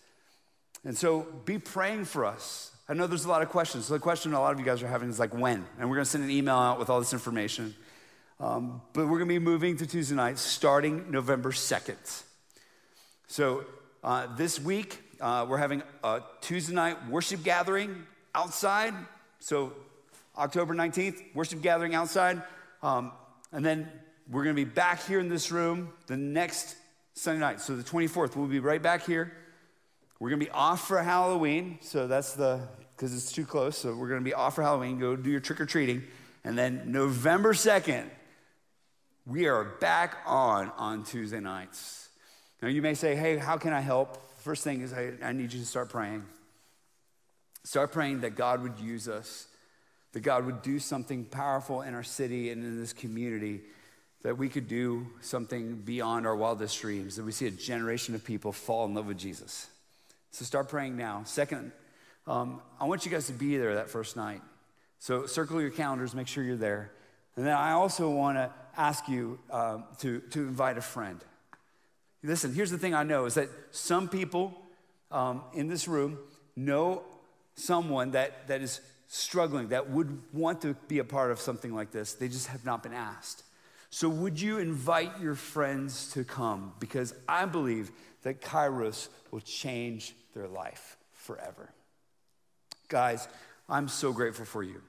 And 0.86 0.98
so 0.98 1.26
be 1.46 1.58
praying 1.58 2.06
for 2.06 2.26
us 2.26 2.74
I 2.88 2.94
know 2.94 3.08
there's 3.08 3.24
a 3.24 3.30
lot 3.30 3.42
of 3.42 3.48
questions. 3.48 3.86
So 3.86 3.94
the 3.94 4.00
question 4.00 4.34
a 4.34 4.42
lot 4.42 4.52
of 4.52 4.60
you 4.60 4.66
guys 4.66 4.84
are 4.84 4.88
having 4.88 5.10
is 5.10 5.18
like, 5.18 5.34
when? 5.34 5.66
And 5.80 5.90
we're 5.90 5.96
going 5.96 6.04
to 6.04 6.10
send 6.10 6.26
an 6.26 6.30
email 6.30 6.58
out 6.58 6.80
with 6.80 6.90
all 6.90 7.00
this 7.00 7.14
information. 7.14 7.74
Um, 8.42 8.82
but 8.92 9.08
we're 9.08 9.20
going 9.20 9.30
to 9.30 9.34
be 9.34 9.40
moving 9.40 9.78
to 9.78 9.88
Tuesday 9.88 10.16
nights 10.16 10.42
starting 10.42 11.10
November 11.10 11.52
2nd. 11.52 12.24
So 13.28 13.64
uh, 14.04 14.36
this 14.36 14.60
week, 14.60 15.00
uh, 15.22 15.46
we're 15.48 15.60
having 15.60 15.82
a 16.04 16.22
Tuesday 16.42 16.76
night 16.76 17.08
worship 17.08 17.42
gathering 17.42 18.04
outside. 18.36 18.94
So 19.40 19.72
October 20.38 20.76
19th, 20.76 21.34
worship 21.34 21.62
gathering 21.62 21.96
outside. 21.96 22.44
Um, 22.82 23.14
and 23.54 23.66
then 23.66 23.90
we're 24.30 24.44
going 24.44 24.56
to 24.56 24.66
be 24.66 24.70
back 24.70 25.06
here 25.06 25.20
in 25.20 25.30
this 25.30 25.52
room 25.52 25.94
the 26.08 26.18
next 26.18 26.76
Sunday 27.14 27.40
night. 27.40 27.62
So 27.62 27.76
the 27.76 27.84
24th, 27.84 28.36
we'll 28.36 28.48
be 28.48 28.60
right 28.60 28.82
back 28.82 29.06
here. 29.06 29.34
We're 30.20 30.30
going 30.30 30.40
to 30.40 30.46
be 30.46 30.52
off 30.52 30.88
for 30.88 31.02
Halloween, 31.02 31.80
so 31.82 32.08
that's 32.08 32.34
the, 32.34 32.62
because 32.96 33.14
it's 33.14 33.32
too 33.32 33.46
close. 33.46 33.78
So 33.78 33.96
we're 33.96 34.08
going 34.08 34.22
to 34.22 34.26
be 34.26 34.34
off 34.34 34.56
for 34.56 34.64
Halloween, 34.64 35.00
go 35.00 35.16
do 35.16 35.30
your 35.30 35.42
trick 35.42 35.60
or 35.60 35.66
treating. 35.66 36.04
And 36.44 36.58
then 36.58 36.92
November 36.92 37.54
2nd, 37.54 38.06
we 39.26 39.48
are 39.48 39.64
back 39.64 40.18
on 40.26 40.72
on 40.78 41.04
Tuesday 41.04 41.40
nights. 41.40 42.10
Now 42.62 42.68
you 42.68 42.82
may 42.82 42.94
say, 42.94 43.16
hey, 43.16 43.38
how 43.38 43.58
can 43.58 43.74
I 43.74 43.82
help? 43.82 44.18
First 44.40 44.64
thing 44.64 44.82
is, 44.82 44.94
I, 44.94 45.12
I 45.22 45.32
need 45.32 45.54
you 45.54 45.60
to 45.60 45.66
start 45.66 45.90
praying. 45.90 46.24
Start 47.64 47.92
praying 47.92 48.22
that 48.22 48.36
God 48.36 48.62
would 48.62 48.80
use 48.80 49.08
us, 49.08 49.48
that 50.12 50.22
God 50.22 50.46
would 50.46 50.62
do 50.62 50.80
something 50.80 51.26
powerful 51.26 51.82
in 51.82 51.94
our 51.94 52.04
city 52.04 52.50
and 52.50 52.64
in 52.64 52.80
this 52.80 52.92
community, 52.92 53.62
that 54.24 54.38
we 54.38 54.50
could 54.50 54.68
do 54.68 55.06
something 55.22 55.76
beyond 55.76 56.26
our 56.26 56.36
wildest 56.36 56.80
dreams, 56.82 57.18
that 57.18 57.24
we 57.24 57.32
see 57.32 57.46
a 57.48 57.52
generation 57.52 58.16
of 58.16 58.24
people 58.24 58.52
fall 58.52 58.86
in 58.86 58.94
love 58.94 59.06
with 59.06 59.18
Jesus. 59.18 59.68
So 60.32 60.46
start 60.46 60.70
praying 60.70 60.98
now. 60.98 61.24
Second, 61.26 61.72
um, 62.26 62.62
I 62.80 62.86
want 62.86 63.06
you 63.06 63.12
guys 63.12 63.28
to 63.28 63.34
be 63.34 63.58
there 63.58 63.76
that 63.76 63.90
first 63.90 64.16
night. 64.16 64.42
So 65.00 65.26
circle 65.26 65.62
your 65.62 65.70
calendars, 65.70 66.16
make 66.16 66.28
sure 66.28 66.44
you're 66.44 66.56
there. 66.56 66.92
And 67.36 67.46
then 67.46 67.54
I 67.54 67.72
also 67.72 68.10
want 68.10 68.38
to 68.38 68.50
ask 68.78 69.10
you 69.10 69.40
um, 69.52 69.84
to, 70.00 70.22
to 70.32 70.40
invite 70.40 70.78
a 70.78 70.82
friend. 70.82 71.20
Listen, 72.24 72.54
here's 72.54 72.72
the 72.72 72.78
thing 72.78 72.94
I 72.94 73.04
know 73.04 73.26
is 73.26 73.34
that 73.34 73.50
some 73.72 74.08
people 74.08 74.58
um, 75.12 75.42
in 75.54 75.68
this 75.68 75.88
room 75.88 76.18
know 76.56 77.04
someone 77.56 78.12
that, 78.12 78.48
that 78.48 78.62
is 78.62 78.80
struggling, 79.10 79.68
that 79.70 79.90
would 79.90 80.22
want 80.32 80.62
to 80.62 80.74
be 80.88 81.00
a 81.00 81.04
part 81.04 81.32
of 81.32 81.40
something 81.40 81.76
like 81.76 81.92
this. 81.92 82.14
They 82.14 82.30
just 82.30 82.48
have 82.48 82.66
not 82.66 82.82
been 82.82 82.94
asked. 82.94 83.44
So, 83.94 84.10
would 84.10 84.42
you 84.42 84.58
invite 84.58 85.22
your 85.22 85.36
friends 85.36 86.14
to 86.14 86.24
come? 86.24 86.74
Because 86.80 87.14
I 87.30 87.46
believe 87.46 87.92
that 88.24 88.42
Kairos 88.42 89.08
will 89.30 89.42
change 89.42 90.16
their 90.34 90.48
life 90.48 90.98
forever. 91.12 91.70
Guys, 92.88 93.28
I'm 93.70 93.88
so 93.88 94.12
grateful 94.12 94.46
for 94.46 94.64
you. 94.64 94.82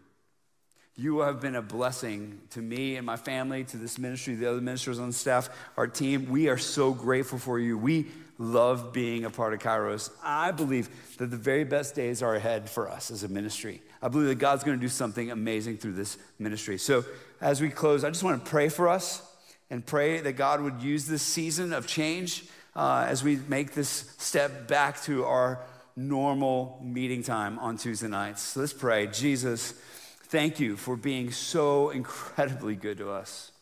You 0.97 1.19
have 1.19 1.39
been 1.39 1.55
a 1.55 1.61
blessing 1.61 2.41
to 2.53 2.63
me 2.63 2.97
and 2.97 3.05
my 3.05 3.19
family, 3.19 3.65
to 3.65 3.77
this 3.77 3.99
ministry, 3.99 4.37
the 4.37 4.49
other 4.49 4.63
ministers 4.63 4.99
on 4.99 5.13
staff, 5.13 5.51
our 5.77 5.87
team. 5.87 6.31
We 6.31 6.49
are 6.49 6.57
so 6.57 6.95
grateful 6.95 7.39
for 7.39 7.59
you. 7.59 7.77
We 7.77 8.07
love 8.39 8.95
being 8.95 9.27
a 9.27 9.31
part 9.31 9.53
of 9.53 9.61
Kairos. 9.61 10.11
I 10.23 10.51
believe 10.51 10.89
that 11.19 11.31
the 11.31 11.37
very 11.37 11.65
best 11.65 11.95
days 11.95 12.23
are 12.23 12.37
ahead 12.37 12.71
for 12.71 12.89
us 12.89 13.11
as 13.11 13.23
a 13.23 13.29
ministry. 13.29 13.83
I 14.05 14.09
believe 14.09 14.29
that 14.29 14.35
God's 14.35 14.65
going 14.65 14.77
to 14.79 14.81
do 14.83 14.91
something 14.91 15.31
amazing 15.31 15.79
through 15.79 15.95
this 15.95 16.19
ministry. 16.39 16.77
So, 16.77 17.07
as 17.41 17.63
we 17.63 17.71
close, 17.71 18.05
I 18.05 18.11
just 18.11 18.23
want 18.23 18.45
to 18.45 18.51
pray 18.51 18.69
for 18.69 18.87
us 18.87 19.23
and 19.71 19.85
pray 19.85 20.21
that 20.21 20.35
God 20.35 20.61
would 20.61 20.83
use 20.83 21.07
this 21.07 21.23
season 21.23 21.73
of 21.73 21.87
change 21.87 22.45
uh, 22.77 23.07
as 23.09 23.25
we 23.25 23.37
make 23.37 23.73
this 23.73 24.15
step 24.19 24.69
back 24.69 25.01
to 25.05 25.25
our 25.25 25.59
normal 25.97 26.79
meeting 26.83 27.23
time 27.23 27.59
on 27.61 27.79
Tuesday 27.79 28.09
nights. 28.09 28.43
So 28.43 28.61
let's 28.61 28.75
pray. 28.75 29.07
Jesus, 29.07 29.73
thank 30.25 30.61
you 30.61 30.77
for 30.77 30.97
being 30.97 31.33
so 31.33 31.89
incredibly 31.89 32.77
good 32.77 32.99
to 32.99 33.09
us. 33.09 33.53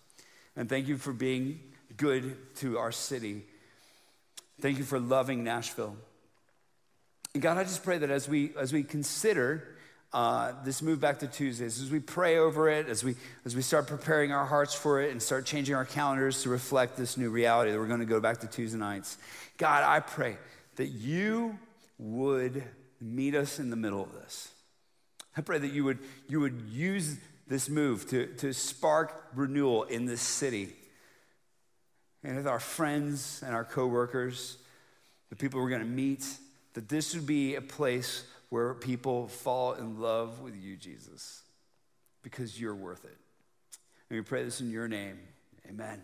And 0.56 0.68
thank 0.68 0.88
you 0.88 0.96
for 0.96 1.12
being 1.12 1.60
good 1.96 2.36
to 2.56 2.78
our 2.78 2.90
city. 2.90 3.44
Thank 4.60 4.78
you 4.78 4.84
for 4.84 4.98
loving 4.98 5.44
Nashville. 5.44 5.96
And 7.32 7.40
God, 7.40 7.58
I 7.58 7.62
just 7.62 7.84
pray 7.84 7.98
that 7.98 8.10
as 8.10 8.28
we 8.28 8.52
as 8.58 8.72
we 8.72 8.82
consider 8.82 9.68
uh, 10.12 10.52
this 10.64 10.82
move 10.82 11.00
back 11.00 11.20
to 11.20 11.26
Tuesdays, 11.26 11.80
as 11.80 11.90
we 11.90 11.98
pray 11.98 12.36
over 12.36 12.68
it, 12.68 12.88
as 12.88 13.02
we, 13.02 13.16
as 13.44 13.56
we 13.56 13.62
start 13.62 13.86
preparing 13.86 14.30
our 14.30 14.44
hearts 14.44 14.74
for 14.74 15.00
it 15.00 15.10
and 15.10 15.22
start 15.22 15.46
changing 15.46 15.74
our 15.74 15.86
calendars 15.86 16.42
to 16.42 16.50
reflect 16.50 16.96
this 16.96 17.16
new 17.16 17.30
reality 17.30 17.70
that 17.70 17.78
we're 17.78 17.86
going 17.86 18.00
to 18.00 18.06
go 18.06 18.20
back 18.20 18.38
to 18.40 18.46
Tuesday 18.46 18.78
nights. 18.78 19.16
God, 19.56 19.82
I 19.84 20.00
pray 20.00 20.36
that 20.76 20.88
you 20.88 21.58
would 21.98 22.62
meet 23.00 23.34
us 23.34 23.58
in 23.58 23.70
the 23.70 23.76
middle 23.76 24.02
of 24.02 24.12
this. 24.12 24.50
I 25.36 25.40
pray 25.40 25.58
that 25.58 25.72
you 25.72 25.84
would, 25.84 25.98
you 26.28 26.40
would 26.40 26.60
use 26.70 27.16
this 27.48 27.68
move 27.68 28.08
to, 28.10 28.26
to 28.36 28.52
spark 28.52 29.28
renewal 29.34 29.84
in 29.84 30.04
this 30.04 30.20
city 30.20 30.74
and 32.24 32.36
with 32.36 32.46
our 32.46 32.60
friends 32.60 33.42
and 33.44 33.54
our 33.54 33.64
coworkers, 33.64 34.58
the 35.30 35.36
people 35.36 35.60
we're 35.60 35.70
going 35.70 35.82
to 35.82 35.86
meet, 35.86 36.24
that 36.74 36.88
this 36.88 37.14
would 37.14 37.26
be 37.26 37.56
a 37.56 37.60
place 37.60 38.24
where 38.52 38.74
people 38.74 39.28
fall 39.28 39.72
in 39.72 39.98
love 39.98 40.40
with 40.40 40.54
you, 40.54 40.76
Jesus, 40.76 41.40
because 42.22 42.60
you're 42.60 42.74
worth 42.74 43.02
it. 43.06 43.16
And 44.10 44.18
we 44.18 44.20
pray 44.20 44.44
this 44.44 44.60
in 44.60 44.70
your 44.70 44.88
name. 44.88 45.18
Amen. 45.66 46.02